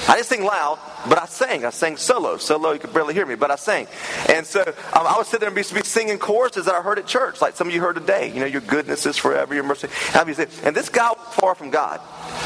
I 0.10 0.15
didn't 0.15 0.27
sing 0.27 0.43
loud, 0.43 0.79
but 1.10 1.21
I 1.21 1.25
sang. 1.25 1.65
I 1.65 1.69
sang 1.69 1.97
solo. 1.97 2.38
Solo, 2.38 2.71
you 2.71 2.79
could 2.79 2.93
barely 2.93 3.13
hear 3.13 3.25
me, 3.25 3.36
but 3.36 3.51
I 3.51 3.55
sang. 3.55 3.88
And 4.29 4.45
so 4.45 4.62
um, 4.62 5.05
I 5.05 5.15
would 5.17 5.27
sit 5.27 5.39
there 5.39 5.47
and 5.47 5.55
be, 5.55 5.63
be, 5.63 5.83
singing 5.83 6.17
choruses 6.17 6.65
that 6.65 6.75
I 6.75 6.81
heard 6.81 6.97
at 6.97 7.07
church, 7.07 7.41
like 7.41 7.55
some 7.55 7.67
of 7.67 7.73
you 7.73 7.81
heard 7.81 7.95
today. 7.95 8.31
You 8.31 8.39
know, 8.39 8.45
your 8.45 8.62
goodness 8.62 9.05
is 9.05 9.17
forever, 9.17 9.53
your 9.53 9.63
mercy. 9.63 9.89
And 10.13 10.75
this 10.75 10.87
guy 10.89 11.10
was 11.10 11.36
far 11.36 11.56
from 11.56 11.69
God. 11.69 12.00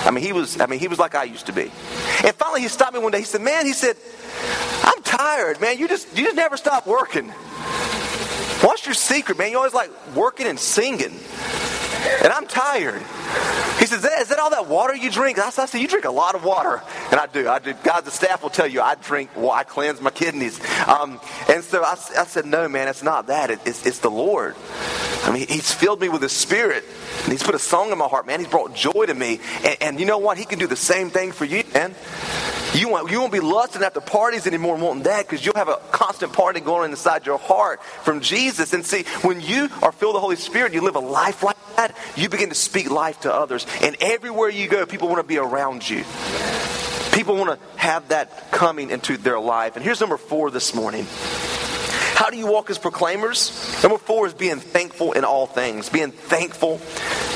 I 0.05 0.11
mean, 0.11 0.23
he 0.23 0.33
was. 0.33 0.59
I 0.59 0.65
mean, 0.65 0.79
he 0.79 0.87
was 0.87 0.99
like 0.99 1.15
I 1.15 1.23
used 1.23 1.47
to 1.47 1.53
be. 1.53 1.71
And 2.23 2.35
finally, 2.35 2.61
he 2.61 2.67
stopped 2.67 2.93
me 2.93 2.99
one 2.99 3.11
day. 3.11 3.19
He 3.19 3.25
said, 3.25 3.41
"Man," 3.41 3.65
he 3.65 3.73
said, 3.73 3.97
"I'm 4.83 5.01
tired, 5.03 5.61
man. 5.61 5.77
You 5.77 5.87
just 5.87 6.15
you 6.17 6.23
just 6.25 6.35
never 6.35 6.57
stop 6.57 6.87
working. 6.87 7.29
What's 8.61 8.85
your 8.85 8.95
secret, 8.95 9.37
man? 9.37 9.51
You 9.51 9.57
always 9.57 9.73
like 9.73 9.89
working 10.15 10.47
and 10.47 10.59
singing." 10.59 11.19
and 12.23 12.31
I'm 12.33 12.47
tired. 12.47 13.01
Is 13.91 14.29
that 14.29 14.39
all 14.39 14.49
that 14.51 14.67
water 14.67 14.95
you 14.95 15.09
drink? 15.09 15.39
I 15.39 15.49
said, 15.49 15.79
You 15.79 15.87
drink 15.87 16.05
a 16.05 16.11
lot 16.11 16.35
of 16.35 16.43
water. 16.43 16.81
And 17.11 17.19
I 17.19 17.27
do. 17.27 17.47
I 17.47 17.59
do. 17.59 17.73
God, 17.83 18.05
the 18.05 18.11
staff 18.11 18.43
will 18.43 18.49
tell 18.49 18.67
you 18.67 18.81
I 18.81 18.95
drink, 18.95 19.29
well, 19.35 19.51
I 19.51 19.63
cleanse 19.63 20.01
my 20.01 20.09
kidneys. 20.09 20.59
Um, 20.87 21.19
and 21.49 21.63
so 21.63 21.83
I, 21.83 21.91
I, 22.17 22.25
said, 22.25 22.45
No, 22.45 22.67
man, 22.67 22.87
it's 22.87 23.03
not 23.03 23.27
that. 23.27 23.49
It, 23.49 23.59
it's, 23.65 23.85
it's 23.85 23.99
the 23.99 24.11
Lord. 24.11 24.55
I 25.23 25.31
mean, 25.31 25.47
He's 25.47 25.71
filled 25.71 26.01
me 26.01 26.09
with 26.09 26.21
His 26.21 26.31
Spirit. 26.31 26.83
And 27.23 27.31
He's 27.31 27.43
put 27.43 27.55
a 27.55 27.59
song 27.59 27.91
in 27.91 27.97
my 27.97 28.07
heart, 28.07 28.25
man. 28.25 28.39
He's 28.39 28.49
brought 28.49 28.75
joy 28.75 29.05
to 29.05 29.13
me. 29.13 29.39
And, 29.63 29.77
and 29.81 29.99
you 29.99 30.05
know 30.05 30.17
what? 30.17 30.37
He 30.37 30.45
can 30.45 30.59
do 30.59 30.67
the 30.67 30.75
same 30.75 31.09
thing 31.09 31.31
for 31.31 31.45
you, 31.45 31.63
man. 31.73 31.95
You 32.73 32.87
won't, 32.87 33.11
you 33.11 33.19
won't 33.19 33.33
be 33.33 33.41
lusting 33.41 33.83
after 33.83 33.99
parties 33.99 34.47
anymore 34.47 34.75
and 34.75 34.83
wanting 34.83 35.03
that 35.03 35.27
because 35.27 35.45
you'll 35.45 35.55
have 35.55 35.67
a 35.67 35.75
constant 35.91 36.31
party 36.31 36.61
going 36.61 36.91
inside 36.91 37.25
your 37.25 37.37
heart 37.37 37.83
from 37.83 38.21
Jesus. 38.21 38.71
And 38.71 38.85
see, 38.85 39.03
when 39.23 39.41
you 39.41 39.67
are 39.81 39.91
filled 39.91 40.13
with 40.13 40.17
the 40.17 40.21
Holy 40.21 40.35
Spirit, 40.37 40.73
you 40.73 40.81
live 40.81 40.95
a 40.95 40.99
life 40.99 41.43
like 41.43 41.57
that, 41.75 41.97
you 42.15 42.29
begin 42.29 42.47
to 42.49 42.55
speak 42.55 42.89
life 42.89 43.21
to 43.21 43.33
others. 43.33 43.65
And 43.81 43.97
everywhere 43.99 44.49
you 44.49 44.69
go, 44.69 44.85
people 44.85 45.09
want 45.09 45.19
to 45.19 45.27
be 45.27 45.37
around 45.37 45.89
you. 45.89 46.05
People 47.11 47.35
want 47.35 47.59
to 47.59 47.77
have 47.77 48.07
that 48.07 48.51
coming 48.51 48.89
into 48.89 49.17
their 49.17 49.39
life. 49.39 49.75
And 49.75 49.83
here's 49.83 49.99
number 49.99 50.17
four 50.17 50.49
this 50.49 50.73
morning. 50.73 51.05
How 51.09 52.29
do 52.29 52.37
you 52.37 52.47
walk 52.47 52.69
as 52.69 52.77
proclaimers? 52.77 53.83
Number 53.83 53.97
four 53.97 54.27
is 54.27 54.33
being 54.33 54.59
thankful 54.59 55.11
in 55.11 55.25
all 55.25 55.45
things. 55.45 55.89
Being 55.89 56.11
thankful 56.11 56.79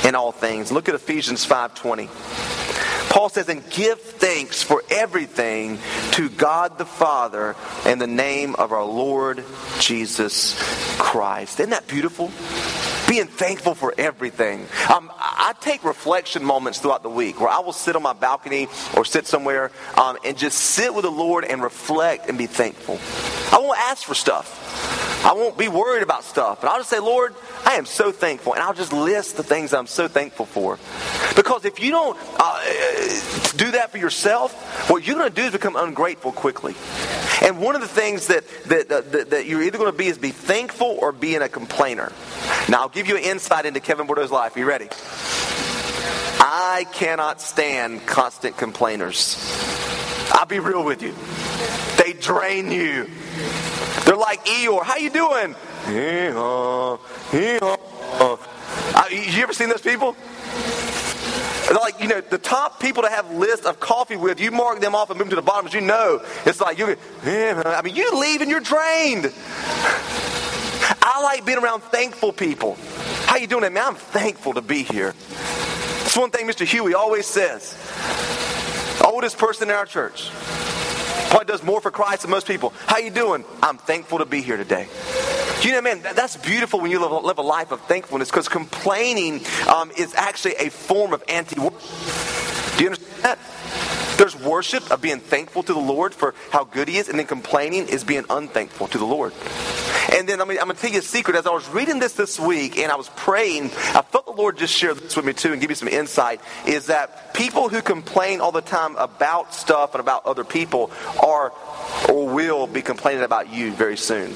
in 0.08 0.16
all 0.16 0.32
things. 0.32 0.72
Look 0.72 0.88
at 0.88 0.96
Ephesians 0.96 1.46
5.20. 1.46 2.55
Paul 3.16 3.30
says, 3.30 3.48
and 3.48 3.64
give 3.70 4.02
thanks 4.02 4.62
for 4.62 4.84
everything 4.90 5.80
to 6.12 6.28
God 6.28 6.78
the 6.78 6.86
Father 6.86 7.56
in 7.86 7.98
the 7.98 8.08
name 8.08 8.56
of 8.56 8.74
our 8.74 8.84
Lord 8.84 9.42
Jesus 9.80 10.54
Christ. 10.98 11.62
Isn't 11.62 11.70
that 11.70 11.88
beautiful? 11.88 12.30
being 13.08 13.28
thankful 13.28 13.76
for 13.76 13.94
everything. 13.98 14.66
Um, 14.92 15.12
I 15.16 15.54
take 15.62 15.84
reflection 15.84 16.44
moments 16.44 16.80
throughout 16.80 17.04
the 17.04 17.10
week 17.10 17.40
where 17.40 17.50
I 17.50 17.60
will 17.60 17.72
sit 17.72 17.96
on 17.96 18.02
my 18.02 18.14
balcony 18.14 18.68
or 18.98 19.06
sit 19.06 19.28
somewhere 19.28 19.72
um, 19.96 20.18
and 20.26 20.36
just 20.36 20.58
sit 20.58 20.94
with 20.94 21.04
the 21.04 21.12
Lord 21.12 21.46
and 21.46 21.62
reflect 21.62 22.28
and 22.28 22.38
be 22.38 22.48
thankful. 22.48 23.00
I 23.56 23.62
won't 23.62 23.80
ask 23.80 24.04
for 24.04 24.16
stuff. 24.16 25.15
I 25.26 25.34
won't 25.34 25.58
be 25.58 25.68
worried 25.68 26.04
about 26.04 26.24
stuff. 26.24 26.62
But 26.62 26.70
I'll 26.70 26.78
just 26.78 26.92
say, 26.92 27.00
Lord, 27.00 27.34
I 27.66 27.74
am 27.74 27.88
so 27.88 28.12
thankful. 28.12 28.54
And 28.54 28.62
I'll 28.62 28.76
just 28.76 28.94
list 28.94 29.38
the 29.38 29.44
things 29.44 29.74
I'm 29.74 29.88
so 29.88 30.08
thankful 30.08 30.46
for. 30.46 30.78
Because 31.36 31.66
if 31.66 31.80
you 31.80 31.90
don't 31.90 32.16
uh, 32.38 32.60
do 33.58 33.72
that 33.72 33.90
for 33.92 33.98
yourself, 33.98 34.88
what 34.88 35.06
you're 35.06 35.18
going 35.18 35.30
to 35.30 35.36
do 35.36 35.48
is 35.48 35.52
become 35.52 35.76
ungrateful 35.76 36.32
quickly. 36.32 36.76
And 37.42 37.60
one 37.60 37.74
of 37.74 37.82
the 37.82 37.88
things 37.88 38.28
that, 38.28 38.44
that, 38.66 38.90
that, 38.90 39.30
that 39.32 39.46
you're 39.48 39.64
either 39.64 39.80
going 39.80 39.92
to 39.92 39.98
be 39.98 40.06
is 40.06 40.20
be 40.20 40.30
thankful 40.30 40.98
or 41.02 41.12
being 41.12 41.42
a 41.42 41.50
complainer. 41.50 42.14
Now, 42.70 42.82
I'll 42.82 42.90
give 42.90 43.08
you 43.08 43.18
an 43.18 43.24
insight 43.24 43.66
into 43.66 43.80
Kevin 43.80 44.06
Bordeaux's 44.06 44.32
life. 44.32 44.56
Are 44.56 44.60
you 44.60 44.66
ready? 44.66 44.90
I 46.38 46.86
cannot 46.94 47.42
stand 47.42 48.06
constant 48.06 48.58
complainers. 48.58 49.38
I'll 50.32 50.46
be 50.46 50.60
real 50.60 50.86
with 50.86 51.02
you. 51.02 51.16
Drain 52.26 52.72
you. 52.72 53.08
They're 54.04 54.18
like 54.18 54.44
Eeyore. 54.46 54.84
How 54.84 54.98
you 54.98 55.12
doing? 55.12 55.54
Hee-haw, 55.86 56.98
hee-haw. 57.30 58.38
Uh, 58.96 59.06
you 59.12 59.44
ever 59.44 59.54
seen 59.54 59.70
those 59.70 59.82
people? 59.82 60.16
Like, 61.72 62.02
you 62.02 62.08
know, 62.08 62.22
the 62.22 62.40
top 62.40 62.80
people 62.80 63.04
to 63.04 63.10
have 63.10 63.30
lists 63.30 63.68
of 63.68 63.80
coffee 63.80 64.16
with, 64.16 64.40
you 64.40 64.50
mark 64.50 64.80
them 64.80 64.96
off 64.96 65.12
and 65.12 65.20
move 65.20 65.28
them 65.28 65.36
to 65.36 65.36
the 65.36 65.44
bottom, 65.44 65.68
as 65.68 65.74
you 65.76 65.82
know, 65.82 66.20
it's 66.48 66.60
like, 66.60 66.80
you, 66.80 66.96
I 67.24 67.82
mean, 67.84 67.96
you 67.96 68.20
leave 68.20 68.42
and 68.42 68.50
you're 68.50 68.60
drained. 68.60 69.32
I 71.04 71.22
like 71.22 71.46
being 71.46 71.60
around 71.60 71.82
thankful 71.82 72.34
people. 72.34 72.76
How 73.28 73.36
you 73.38 73.46
doing, 73.46 73.72
man? 73.72 73.84
I'm 73.86 73.96
thankful 73.96 74.56
to 74.56 74.62
be 74.62 74.82
here. 74.82 75.12
That's 75.12 76.18
one 76.18 76.32
thing 76.32 76.48
Mr. 76.48 76.66
Huey 76.66 76.96
always 76.96 77.28
says. 77.28 77.78
Oldest 79.06 79.38
person 79.38 79.70
in 79.70 79.76
our 79.76 79.86
church. 79.86 80.32
Probably 81.36 81.52
does 81.52 81.64
more 81.64 81.82
for 81.82 81.92
Christ 81.92 82.22
than 82.22 82.32
most 82.32 82.48
people. 82.48 82.72
How 82.88 83.00
you 83.00 83.12
doing? 83.12 83.44
I'm 83.62 83.76
thankful 83.76 84.20
to 84.20 84.26
be 84.26 84.42
here 84.42 84.56
today. 84.56 84.88
You 85.64 85.74
know, 85.74 85.82
man, 85.82 86.02
that's 86.02 86.38
beautiful 86.38 86.80
when 86.80 86.92
you 86.92 87.00
live, 87.02 87.26
live 87.26 87.40
a 87.40 87.42
life 87.42 87.74
of 87.74 87.82
thankfulness 87.82 88.30
because 88.30 88.48
complaining 88.48 89.42
um, 89.68 89.92
is 89.98 90.16
actually 90.16 90.56
a 90.56 90.70
form 90.70 91.12
of 91.12 91.22
anti 91.28 91.60
worship. 91.60 91.82
Do 92.78 92.84
you 92.86 92.90
understand 92.90 93.24
that? 93.24 94.05
There's 94.18 94.36
worship 94.36 94.92
of 94.92 95.02
being 95.02 95.20
thankful 95.20 95.64
to 95.64 95.74
the 95.74 95.80
Lord 95.80 96.14
for 96.14 96.34
how 96.52 96.64
good 96.64 96.88
He 96.88 96.98
is, 96.98 97.10
and 97.10 97.20
then 97.20 97.28
complaining 97.28 97.88
is 97.88 98.04
being 98.04 98.26
unthankful 98.30 98.88
to 98.88 98.98
the 98.98 99.06
Lord. 99.06 99.34
And 100.16 100.30
then 100.30 100.42
I 100.42 100.46
mean, 100.46 100.60
I'm 100.60 100.66
going 100.66 100.76
to 100.76 100.82
tell 100.82 100.92
you 100.92 101.00
a 101.00 101.02
secret. 101.02 101.36
As 101.36 101.48
I 101.48 101.52
was 101.52 101.68
reading 101.70 102.00
this 102.00 102.14
this 102.14 102.40
week 102.40 102.78
and 102.78 102.92
I 102.92 102.96
was 102.96 103.10
praying, 103.16 103.66
I 103.66 104.02
felt 104.02 104.26
the 104.26 104.32
Lord 104.32 104.58
just 104.58 104.74
share 104.74 104.94
this 104.94 105.16
with 105.16 105.26
me 105.26 105.34
too 105.34 105.52
and 105.52 105.60
give 105.60 105.72
you 105.72 105.76
some 105.76 105.88
insight. 105.88 106.42
Is 106.66 106.86
that 106.88 107.34
people 107.34 107.70
who 107.70 107.82
complain 107.82 108.40
all 108.40 108.52
the 108.52 108.62
time 108.62 108.96
about 108.98 109.54
stuff 109.54 109.94
and 109.94 110.00
about 110.00 110.26
other 110.26 110.44
people 110.44 110.92
are 111.22 111.52
or 112.10 112.28
will 112.28 112.68
be 112.68 112.82
complaining 112.82 113.24
about 113.24 113.52
you 113.52 113.72
very 113.74 113.98
soon. 113.98 114.36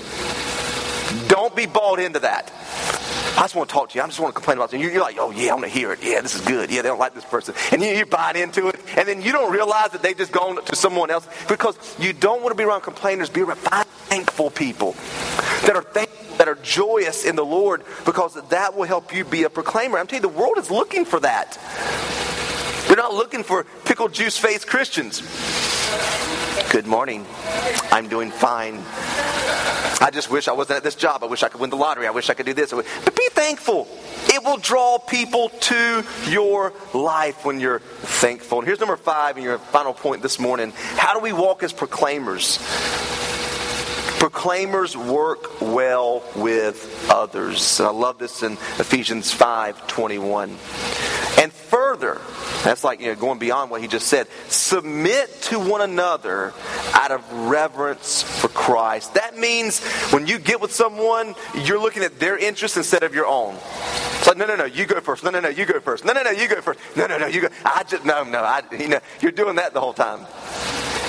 Don't 1.27 1.55
be 1.55 1.65
bought 1.65 1.99
into 1.99 2.19
that. 2.19 2.51
I 3.37 3.43
just 3.43 3.55
want 3.55 3.69
to 3.69 3.73
talk 3.73 3.89
to 3.89 3.97
you. 3.97 4.03
I 4.03 4.07
just 4.07 4.19
want 4.19 4.33
to 4.33 4.35
complain 4.35 4.57
about 4.57 4.73
you. 4.73 4.79
You're 4.79 5.01
like, 5.01 5.17
oh, 5.19 5.31
yeah, 5.31 5.51
I 5.51 5.53
want 5.55 5.65
to 5.65 5.71
hear 5.71 5.91
it. 5.93 5.99
Yeah, 6.03 6.21
this 6.21 6.35
is 6.35 6.41
good. 6.41 6.69
Yeah, 6.69 6.81
they 6.81 6.89
don't 6.89 6.99
like 6.99 7.13
this 7.13 7.25
person. 7.25 7.55
And 7.71 7.81
you, 7.81 7.89
you 7.89 8.05
buy 8.05 8.33
into 8.33 8.67
it. 8.67 8.79
And 8.97 9.07
then 9.07 9.21
you 9.21 9.31
don't 9.31 9.51
realize 9.51 9.91
that 9.91 10.01
they've 10.01 10.17
just 10.17 10.31
gone 10.31 10.63
to 10.63 10.75
someone 10.75 11.09
else 11.09 11.27
because 11.47 11.77
you 11.99 12.13
don't 12.13 12.41
want 12.41 12.51
to 12.51 12.57
be 12.57 12.63
around 12.63 12.81
complainers. 12.81 13.29
Be 13.29 13.41
around 13.41 13.59
thankful 13.59 14.49
people 14.49 14.93
that 15.65 15.75
are 15.75 15.83
thankful, 15.83 16.37
that 16.37 16.47
are 16.47 16.55
joyous 16.55 17.25
in 17.25 17.35
the 17.35 17.45
Lord 17.45 17.83
because 18.05 18.33
that 18.49 18.75
will 18.75 18.85
help 18.85 19.13
you 19.13 19.25
be 19.25 19.43
a 19.43 19.49
proclaimer. 19.49 19.97
I'm 19.97 20.07
telling 20.07 20.23
you, 20.23 20.29
the 20.29 20.37
world 20.37 20.57
is 20.57 20.71
looking 20.71 21.05
for 21.05 21.19
that. 21.19 21.57
They're 22.87 22.97
not 22.97 23.13
looking 23.13 23.43
for 23.43 23.65
pickle 23.85 24.07
juice 24.07 24.37
faced 24.37 24.67
Christians. 24.67 25.21
Good 26.71 26.85
morning. 26.85 27.25
I'm 27.91 28.07
doing 28.07 28.31
fine. 28.31 28.83
I 30.01 30.11
just 30.13 30.31
wish 30.31 30.47
I 30.47 30.53
wasn't 30.53 30.77
at 30.77 30.83
this 30.83 30.95
job. 30.95 31.23
I 31.23 31.27
wish 31.27 31.43
I 31.43 31.49
could 31.49 31.59
win 31.59 31.69
the 31.69 31.75
lottery. 31.75 32.07
I 32.07 32.11
wish 32.11 32.29
I 32.29 32.33
could 32.33 32.45
do 32.45 32.53
this. 32.53 32.71
But 32.71 33.15
be 33.15 33.27
thankful. 33.31 33.87
It 34.27 34.43
will 34.43 34.57
draw 34.57 34.97
people 34.99 35.49
to 35.49 36.03
your 36.27 36.73
life 36.93 37.43
when 37.43 37.59
you're 37.59 37.79
thankful. 37.79 38.59
And 38.59 38.67
here's 38.67 38.79
number 38.79 38.95
five 38.95 39.35
and 39.35 39.43
your 39.43 39.57
final 39.57 39.93
point 39.93 40.21
this 40.21 40.39
morning. 40.39 40.71
How 40.95 41.13
do 41.13 41.19
we 41.19 41.33
walk 41.33 41.63
as 41.63 41.73
proclaimers? 41.73 42.59
Proclaimers 44.19 44.95
work 44.95 45.61
well 45.61 46.23
with 46.35 47.07
others. 47.09 47.79
And 47.79 47.87
I 47.87 47.91
love 47.91 48.19
this 48.19 48.43
in 48.43 48.53
Ephesians 48.53 49.31
5 49.31 49.87
21. 49.87 50.57
That's 52.69 52.83
like 52.83 53.01
you 53.01 53.07
know, 53.07 53.15
going 53.15 53.39
beyond 53.39 53.71
what 53.71 53.81
he 53.81 53.87
just 53.87 54.05
said. 54.05 54.27
Submit 54.47 55.41
to 55.45 55.57
one 55.57 55.81
another 55.81 56.53
out 56.93 57.09
of 57.09 57.27
reverence 57.49 58.21
for 58.21 58.47
Christ. 58.47 59.15
That 59.15 59.35
means 59.35 59.83
when 60.13 60.27
you 60.27 60.37
get 60.37 60.61
with 60.61 60.71
someone, 60.71 61.33
you're 61.63 61.81
looking 61.81 62.03
at 62.03 62.19
their 62.19 62.37
interests 62.37 62.77
instead 62.77 63.01
of 63.01 63.15
your 63.15 63.25
own. 63.25 63.55
It's 63.55 64.27
like, 64.27 64.37
no, 64.37 64.45
no, 64.45 64.55
no, 64.55 64.65
you 64.65 64.85
go 64.85 64.99
first. 64.99 65.23
No, 65.23 65.31
no, 65.31 65.39
no, 65.39 65.49
you 65.49 65.65
go 65.65 65.79
first. 65.79 66.05
No, 66.05 66.13
no, 66.13 66.21
no, 66.21 66.29
you 66.29 66.47
go 66.47 66.61
first. 66.61 66.79
No, 66.95 67.07
no, 67.07 67.17
no, 67.17 67.25
you 67.25 67.41
go. 67.41 67.47
I 67.65 67.81
just, 67.85 68.05
no, 68.05 68.23
no, 68.23 68.43
I, 68.43 68.61
you 68.77 68.87
know, 68.87 68.99
you're 69.19 69.31
doing 69.31 69.55
that 69.55 69.73
the 69.73 69.81
whole 69.81 69.93
time. 69.93 70.27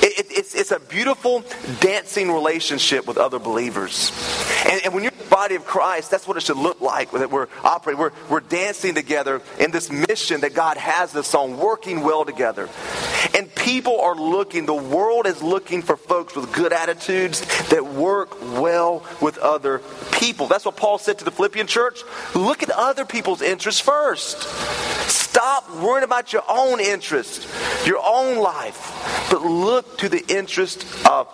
It, 0.02 0.18
it, 0.18 0.26
it's, 0.30 0.54
it's 0.54 0.70
a 0.70 0.80
beautiful 0.80 1.44
dancing 1.80 2.32
relationship 2.32 3.06
with 3.06 3.18
other 3.18 3.38
believers. 3.38 4.12
And, 4.66 4.80
and 4.86 4.94
when 4.94 5.02
you're 5.02 5.09
body 5.30 5.54
of 5.54 5.64
Christ, 5.64 6.10
that's 6.10 6.26
what 6.26 6.36
it 6.36 6.42
should 6.42 6.58
look 6.58 6.80
like 6.80 7.10
that 7.12 7.30
we're 7.30 7.48
operating. 7.62 8.00
We're, 8.00 8.12
we're 8.28 8.40
dancing 8.40 8.94
together 8.94 9.40
in 9.58 9.70
this 9.70 9.90
mission 9.90 10.42
that 10.42 10.54
God 10.54 10.76
has 10.76 11.14
us 11.16 11.34
on, 11.34 11.56
working 11.56 12.02
well 12.02 12.24
together. 12.24 12.68
And 13.34 13.54
people 13.54 14.00
are 14.00 14.16
looking, 14.16 14.66
the 14.66 14.74
world 14.74 15.26
is 15.26 15.42
looking 15.42 15.82
for 15.82 15.96
folks 15.96 16.34
with 16.34 16.52
good 16.52 16.72
attitudes 16.72 17.40
that 17.68 17.86
work 17.86 18.40
well 18.60 19.04
with 19.20 19.38
other 19.38 19.80
people. 20.12 20.48
That's 20.48 20.64
what 20.64 20.76
Paul 20.76 20.98
said 20.98 21.18
to 21.18 21.24
the 21.24 21.30
Philippian 21.30 21.66
church. 21.66 22.02
Look 22.34 22.62
at 22.62 22.70
other 22.70 23.04
people's 23.04 23.42
interests 23.42 23.80
first. 23.80 24.42
Stop 25.08 25.70
worrying 25.76 26.04
about 26.04 26.32
your 26.32 26.42
own 26.48 26.80
interests, 26.80 27.46
your 27.86 28.00
own 28.04 28.38
life, 28.38 29.28
but 29.30 29.42
look 29.42 29.98
to 29.98 30.08
the 30.08 30.24
interest 30.28 30.84
of 31.06 31.28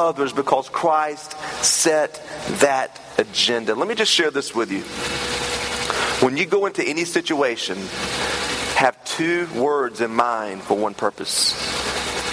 others 0.00 0.32
because 0.32 0.68
Christ 0.68 1.38
set 1.62 2.14
that 2.60 3.00
agenda. 3.18 3.74
Let 3.74 3.88
me 3.88 3.94
just 3.94 4.12
share 4.12 4.30
this 4.30 4.54
with 4.54 4.70
you. 4.72 4.82
When 6.24 6.36
you 6.36 6.46
go 6.46 6.66
into 6.66 6.82
any 6.82 7.04
situation, 7.04 7.78
have 8.76 9.02
two 9.04 9.46
words 9.54 10.00
in 10.00 10.14
mind 10.14 10.62
for 10.62 10.76
one 10.76 10.94
purpose 10.94 11.54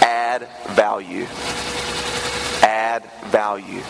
add 0.01 0.47
value. 0.75 1.25
Add 2.61 3.03
value. 3.31 3.81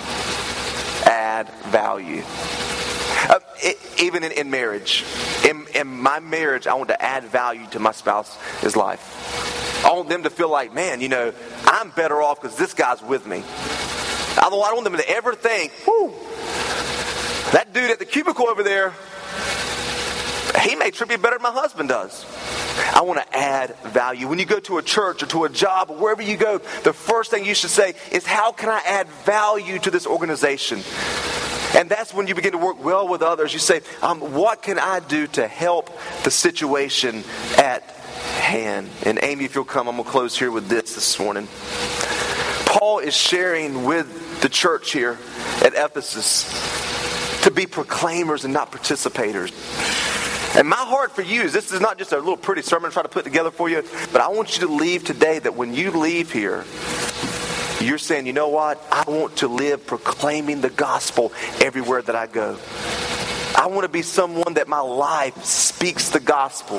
Add 1.05 1.49
value. 1.69 2.23
Uh, 3.29 3.39
it, 3.57 3.77
even 4.01 4.23
in, 4.23 4.31
in 4.31 4.49
marriage, 4.49 5.03
in, 5.47 5.65
in 5.75 5.87
my 5.87 6.19
marriage, 6.19 6.67
I 6.67 6.73
want 6.73 6.89
to 6.89 7.01
add 7.01 7.23
value 7.25 7.67
to 7.71 7.79
my 7.79 7.91
spouse's 7.91 8.75
life. 8.75 9.66
I 9.85 9.91
want 9.93 10.09
them 10.09 10.23
to 10.23 10.29
feel 10.29 10.49
like, 10.49 10.73
man, 10.73 11.01
you 11.01 11.09
know, 11.09 11.33
I'm 11.65 11.91
better 11.91 12.21
off 12.21 12.41
because 12.41 12.57
this 12.57 12.73
guy's 12.73 13.01
with 13.01 13.25
me. 13.25 13.43
I 14.37 14.49
don't, 14.49 14.59
want 14.59 14.83
them 14.83 14.97
to 14.97 15.09
ever 15.09 15.33
think, 15.33 15.71
whoo, 15.85 16.09
that 17.51 17.71
dude 17.73 17.89
at 17.89 17.99
the 17.99 18.05
cubicle 18.05 18.47
over 18.47 18.61
there, 18.61 18.93
he 20.61 20.75
may 20.75 20.91
treat 20.91 21.09
me 21.09 21.15
better 21.15 21.35
than 21.35 21.43
my 21.43 21.51
husband 21.51 21.89
does. 21.89 22.25
I 22.93 23.01
want 23.01 23.19
to 23.19 23.37
add 23.37 23.75
value. 23.77 24.27
When 24.27 24.39
you 24.39 24.45
go 24.45 24.59
to 24.61 24.77
a 24.77 24.83
church 24.83 25.23
or 25.23 25.25
to 25.27 25.45
a 25.45 25.49
job 25.49 25.89
or 25.89 25.97
wherever 25.97 26.21
you 26.21 26.37
go, 26.37 26.59
the 26.83 26.93
first 26.93 27.31
thing 27.31 27.45
you 27.45 27.55
should 27.55 27.69
say 27.69 27.93
is, 28.11 28.25
How 28.25 28.51
can 28.51 28.69
I 28.69 28.81
add 28.85 29.07
value 29.25 29.79
to 29.79 29.91
this 29.91 30.05
organization? 30.05 30.81
And 31.75 31.89
that's 31.89 32.13
when 32.13 32.27
you 32.27 32.35
begin 32.35 32.53
to 32.53 32.57
work 32.57 32.83
well 32.83 33.07
with 33.07 33.21
others. 33.21 33.53
You 33.53 33.59
say, 33.59 33.81
um, 34.01 34.19
What 34.19 34.61
can 34.61 34.77
I 34.77 34.99
do 34.99 35.27
to 35.27 35.47
help 35.47 35.89
the 36.23 36.31
situation 36.31 37.23
at 37.57 37.96
hand? 38.47 38.89
And 39.03 39.19
Amy, 39.21 39.45
if 39.45 39.53
you'll 39.53 39.65
come, 39.65 39.87
I'm 39.87 39.95
going 39.95 40.05
to 40.05 40.09
close 40.09 40.37
here 40.37 40.49
with 40.49 40.67
this 40.67 40.95
this 40.95 41.19
morning. 41.19 41.47
Paul 42.65 42.99
is 42.99 43.15
sharing 43.15 43.83
with 43.83 44.41
the 44.41 44.49
church 44.49 44.91
here 44.91 45.17
at 45.61 45.73
Ephesus 45.75 46.45
to 47.43 47.51
be 47.51 47.65
proclaimers 47.65 48.45
and 48.45 48.53
not 48.53 48.71
participators. 48.71 49.51
And 50.57 50.67
my 50.67 50.77
heart 50.77 51.11
for 51.11 51.21
you 51.21 51.41
is 51.43 51.53
this 51.53 51.71
is 51.71 51.81
not 51.81 51.97
just 51.97 52.13
a 52.13 52.17
little 52.17 52.37
pretty 52.37 52.61
sermon 52.61 52.89
I 52.89 52.93
try 52.93 53.03
to 53.03 53.09
put 53.09 53.25
together 53.25 53.51
for 53.51 53.69
you, 53.69 53.83
but 54.11 54.21
I 54.21 54.29
want 54.29 54.57
you 54.57 54.67
to 54.67 54.73
leave 54.73 55.03
today 55.03 55.39
that 55.39 55.55
when 55.55 55.73
you 55.73 55.91
leave 55.91 56.31
here, 56.31 56.65
you're 57.79 57.99
saying, 57.99 58.25
you 58.25 58.33
know 58.33 58.49
what? 58.49 58.81
I 58.91 59.03
want 59.07 59.37
to 59.37 59.47
live 59.47 59.85
proclaiming 59.85 60.61
the 60.61 60.69
gospel 60.69 61.31
everywhere 61.61 62.01
that 62.01 62.15
I 62.15 62.25
go. 62.25 62.57
I 63.57 63.65
want 63.65 63.85
to 63.85 63.89
be 63.89 64.03
someone 64.03 64.53
that 64.53 64.67
my 64.67 64.81
life 64.81 65.43
speaks 65.43 66.09
the 66.09 66.19
gospel. 66.19 66.77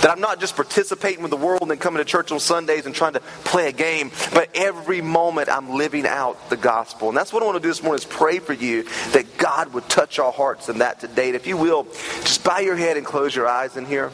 That 0.00 0.10
I'm 0.10 0.20
not 0.20 0.38
just 0.38 0.54
participating 0.54 1.22
with 1.22 1.32
the 1.32 1.36
world 1.36 1.68
and 1.72 1.80
coming 1.80 1.98
to 1.98 2.04
church 2.04 2.30
on 2.30 2.38
Sundays 2.38 2.86
and 2.86 2.94
trying 2.94 3.14
to 3.14 3.20
play 3.44 3.68
a 3.68 3.72
game, 3.72 4.12
but 4.32 4.48
every 4.54 5.00
moment 5.00 5.48
I'm 5.48 5.70
living 5.70 6.06
out 6.06 6.48
the 6.48 6.56
gospel. 6.56 7.08
And 7.08 7.16
that's 7.16 7.32
what 7.32 7.42
I 7.42 7.46
want 7.46 7.56
to 7.56 7.62
do 7.62 7.68
this 7.68 7.82
morning 7.82 7.98
is 7.98 8.04
pray 8.04 8.38
for 8.38 8.52
you 8.52 8.84
that 9.10 9.38
God 9.38 9.74
would 9.74 9.88
touch 9.88 10.20
our 10.20 10.30
hearts 10.30 10.68
in 10.68 10.78
that 10.78 11.00
today. 11.00 11.26
And 11.26 11.34
if 11.34 11.48
you 11.48 11.56
will, 11.56 11.82
just 11.82 12.44
bow 12.44 12.58
your 12.58 12.76
head 12.76 12.96
and 12.96 13.04
close 13.04 13.34
your 13.34 13.48
eyes 13.48 13.76
in 13.76 13.84
here. 13.84 14.12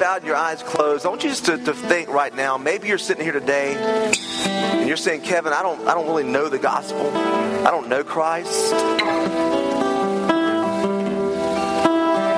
Bowed 0.00 0.16
and 0.16 0.26
your 0.26 0.36
eyes 0.36 0.62
closed, 0.62 1.04
I 1.04 1.10
want 1.10 1.22
you 1.22 1.28
just 1.28 1.44
to, 1.44 1.58
to 1.58 1.74
think 1.74 2.08
right 2.08 2.34
now. 2.34 2.56
Maybe 2.56 2.88
you're 2.88 2.96
sitting 2.96 3.22
here 3.22 3.34
today 3.34 3.74
and 3.76 4.88
you're 4.88 4.96
saying, 4.96 5.20
Kevin, 5.20 5.52
I 5.52 5.62
don't, 5.62 5.86
I 5.86 5.92
don't 5.92 6.06
really 6.06 6.24
know 6.24 6.48
the 6.48 6.58
gospel. 6.58 7.06
I 7.14 7.70
don't 7.70 7.88
know 7.88 8.02
Christ. 8.02 8.72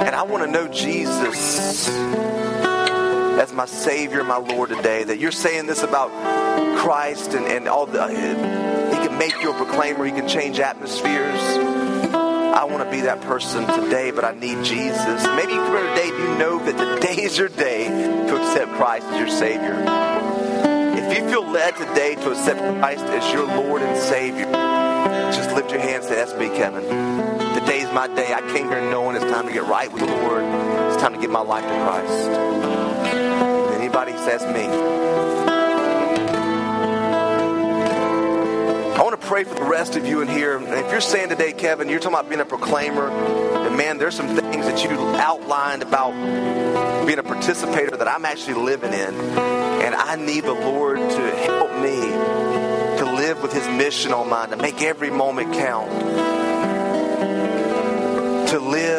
And 0.04 0.16
I 0.16 0.22
want 0.24 0.44
to 0.44 0.50
know 0.50 0.66
Jesus 0.66 1.88
as 1.88 3.52
my 3.52 3.66
Savior, 3.66 4.24
my 4.24 4.38
Lord 4.38 4.70
today. 4.70 5.04
That 5.04 5.20
you're 5.20 5.30
saying 5.30 5.66
this 5.66 5.84
about 5.84 6.10
Christ 6.78 7.34
and, 7.34 7.46
and 7.46 7.68
all 7.68 7.86
the, 7.86 8.08
He 8.08 9.06
can 9.06 9.16
make 9.16 9.40
you 9.40 9.52
a 9.52 9.54
proclaimer, 9.54 10.04
He 10.04 10.10
can 10.10 10.26
change 10.26 10.58
atmospheres. 10.58 11.40
I 12.54 12.64
want 12.64 12.84
to 12.84 12.90
be 12.90 13.00
that 13.02 13.20
person 13.22 13.66
today, 13.66 14.10
but 14.10 14.24
I 14.24 14.32
need 14.32 14.64
Jesus. 14.64 15.24
Maybe 15.36 15.52
you 15.54 15.62
today, 15.94 16.06
you 16.06 16.38
know 16.38 16.64
that 16.64 16.96
today 16.96 17.22
is 17.22 17.36
your 17.36 17.48
day 17.48 17.88
to 17.88 18.36
accept 18.36 18.72
Christ 18.72 19.06
as 19.06 19.18
your 19.18 19.28
Savior. 19.28 19.82
If 20.96 21.16
you 21.16 21.28
feel 21.28 21.46
led 21.50 21.76
today 21.76 22.14
to 22.16 22.30
accept 22.30 22.60
Christ 22.78 23.04
as 23.04 23.32
your 23.32 23.46
Lord 23.46 23.82
and 23.82 23.96
Savior, 23.96 24.44
just 25.32 25.54
lift 25.54 25.70
your 25.70 25.80
hands 25.80 26.06
and 26.06 26.14
say, 26.14 26.16
That's 26.16 26.34
me, 26.34 26.48
Kevin. 26.48 26.82
Today's 27.54 27.92
my 27.92 28.06
day. 28.08 28.32
I 28.32 28.40
came 28.52 28.68
here 28.68 28.80
knowing 28.90 29.16
it's 29.16 29.24
time 29.24 29.46
to 29.46 29.52
get 29.52 29.64
right 29.64 29.92
with 29.92 30.00
the 30.00 30.08
Lord. 30.08 30.42
It's 30.92 31.00
time 31.00 31.14
to 31.14 31.20
give 31.20 31.30
my 31.30 31.40
life 31.40 31.64
to 31.64 31.84
Christ. 31.84 32.28
Anybody 33.78 34.12
says 34.18 34.42
me. 34.54 35.11
Pray 39.32 39.44
for 39.44 39.54
the 39.54 39.64
rest 39.64 39.96
of 39.96 40.04
you 40.04 40.20
in 40.20 40.28
here. 40.28 40.58
And 40.58 40.68
if 40.68 40.92
you're 40.92 41.00
saying 41.00 41.30
today, 41.30 41.54
Kevin, 41.54 41.88
you're 41.88 42.00
talking 42.00 42.18
about 42.18 42.28
being 42.28 42.42
a 42.42 42.44
proclaimer, 42.44 43.08
and 43.08 43.74
man, 43.78 43.96
there's 43.96 44.14
some 44.14 44.28
things 44.28 44.66
that 44.66 44.84
you 44.84 44.90
outlined 44.90 45.82
about 45.82 46.12
being 47.06 47.18
a 47.18 47.22
participator 47.22 47.96
that 47.96 48.06
I'm 48.06 48.26
actually 48.26 48.62
living 48.62 48.92
in. 48.92 49.14
And 49.14 49.94
I 49.94 50.16
need 50.16 50.44
the 50.44 50.52
Lord 50.52 50.98
to 50.98 51.30
help 51.46 51.72
me 51.80 51.96
to 52.98 53.10
live 53.16 53.40
with 53.40 53.54
his 53.54 53.66
mission 53.68 54.12
on 54.12 54.28
mine, 54.28 54.50
to 54.50 54.56
make 54.56 54.82
every 54.82 55.08
moment 55.08 55.54
count 55.54 55.90
to 58.50 58.58
live 58.58 58.91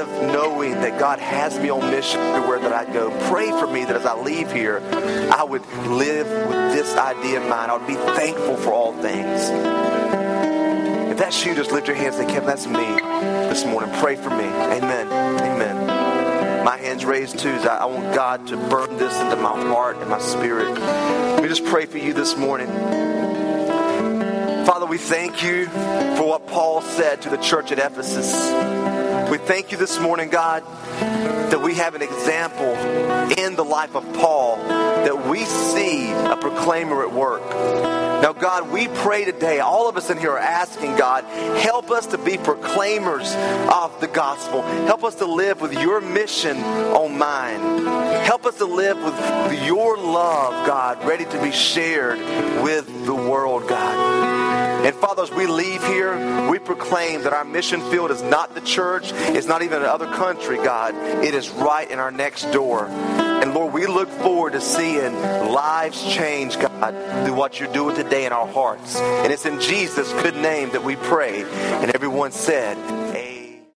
knowing 0.64 0.82
that 0.82 1.00
God 1.00 1.20
has 1.20 1.58
me 1.60 1.70
on 1.70 1.92
mission 1.92 2.20
everywhere 2.20 2.60
that 2.60 2.74
I 2.74 2.92
go. 2.92 3.10
Pray 3.30 3.50
for 3.50 3.68
me 3.68 3.84
that 3.86 3.96
as 3.96 4.06
I 4.06 4.20
leave 4.20 4.52
here, 4.52 4.82
I 5.32 5.44
would 5.44 5.66
live 5.88 6.28
with 6.48 6.74
this 6.74 6.96
idea 6.96 7.42
in 7.42 7.50
mind. 7.50 7.72
I 7.72 7.78
would 7.78 7.88
be 7.88 7.96
thankful 7.96 8.58
for 8.58 8.72
all 8.72 8.94
things. 8.94 9.50
If 11.12 11.18
that's 11.18 11.46
you, 11.46 11.54
just 11.56 11.72
lift 11.72 11.88
your 11.88 11.96
hands 11.96 12.16
and 12.18 12.28
say, 12.28 12.34
Kevin, 12.34 12.48
that's 12.48 12.68
me 12.68 12.86
this 13.50 13.66
morning. 13.66 13.94
Pray 14.00 14.16
for 14.16 14.30
me. 14.30 14.46
Amen. 14.46 15.08
Amen. 15.08 16.66
My 16.66 16.78
hands 16.78 17.04
raised 17.04 17.40
too. 17.40 17.50
I 17.50 17.86
want 17.86 18.16
God 18.16 18.48
to 18.48 18.58
burn 18.58 18.98
this 18.98 19.20
into 19.20 19.36
my 19.36 19.52
heart 19.68 19.98
and 19.98 20.10
my 20.10 20.20
spirit. 20.20 20.70
Let 20.70 21.44
me 21.44 21.50
just 21.50 21.66
pray 21.66 21.86
for 21.86 21.98
you 21.98 22.14
this 22.14 22.38
morning. 22.38 22.68
Father, 24.66 24.86
we 24.86 24.98
thank 24.98 25.44
you 25.44 25.66
for 25.66 26.26
what 26.26 26.48
Paul 26.48 26.82
said 26.82 27.22
to 27.24 27.30
the 27.30 27.38
church 27.38 27.72
at 27.74 27.80
Ephesus. 27.80 28.83
We 29.34 29.40
thank 29.40 29.72
you 29.72 29.80
this 29.80 30.00
morning, 30.00 30.30
God, 30.30 30.64
that 31.50 31.60
we 31.60 31.74
have 31.74 31.96
an 31.96 32.04
example 32.04 32.76
in 33.36 33.56
the 33.56 33.66
life 33.66 33.96
of 33.96 34.04
Paul 34.14 34.58
that 34.58 35.28
we 35.28 35.44
see 35.46 36.12
a 36.12 36.38
proclaimer 36.40 37.02
at 37.02 37.12
work. 37.12 37.42
Now, 38.22 38.34
God, 38.34 38.72
we 38.72 38.88
pray 38.90 39.26
today, 39.26 39.60
all 39.60 39.90
of 39.90 39.98
us 39.98 40.12
in 40.12 40.20
here 40.20 40.34
are 40.34 40.38
asking, 40.38 40.98
God, 40.98 41.24
help 41.58 41.90
us 41.90 42.06
to 42.08 42.20
be 42.20 42.38
proclaimers 42.38 43.34
of 43.74 44.00
the 44.00 44.08
gospel. 44.08 44.62
Help 44.62 45.04
us 45.04 45.16
to 45.16 45.26
live 45.26 45.62
with 45.62 45.74
your 45.74 46.00
mission 46.00 46.58
on 46.60 47.18
mind. 47.18 47.88
Help 48.28 48.46
us 48.46 48.60
to 48.60 48.66
live 48.66 49.04
with 49.04 49.64
your 49.64 49.98
love, 49.98 50.68
God, 50.68 51.04
ready 51.06 51.26
to 51.26 51.42
be 51.42 51.52
shared 51.52 52.20
with 52.62 52.86
the 53.08 53.16
world, 53.16 53.68
God. 53.68 54.43
And 54.84 54.94
Father, 54.96 55.24
as 55.24 55.32
we 55.32 55.48
leave 55.48 55.82
here, 55.86 56.50
we 56.50 56.60
proclaim 56.60 57.24
that 57.24 57.32
our 57.32 57.46
mission 57.46 57.80
field 57.90 58.12
is 58.12 58.22
not 58.22 58.54
the 58.54 58.62
church, 58.62 59.12
it's 59.14 59.48
not 59.48 59.62
even 59.62 59.82
another 59.82 60.08
country, 60.08 60.58
God. 60.58 60.94
It 61.24 61.34
is 61.34 61.50
right 61.50 61.90
in 61.90 62.00
our 62.00 62.12
next 62.12 62.52
door. 62.52 62.88
And 62.88 63.54
Lord, 63.54 63.74
we 63.74 63.88
look 63.88 64.10
forward 64.10 64.54
to 64.54 64.62
seeing 64.62 65.14
lives 65.22 66.04
change, 66.14 66.60
God, 66.60 67.26
through 67.26 67.34
what 67.34 67.60
you're 67.60 67.72
doing 67.72 67.96
today 67.96 68.26
in 68.26 68.34
our 68.34 68.48
hearts. 68.48 68.98
And 68.98 69.32
it's 69.32 69.46
in 69.46 69.60
Jesus' 69.60 70.12
good 70.22 70.36
name 70.36 70.70
that 70.72 70.84
we 70.84 70.96
pray. 70.96 71.44
And 71.44 71.94
everyone 71.96 72.32
said, 72.32 72.78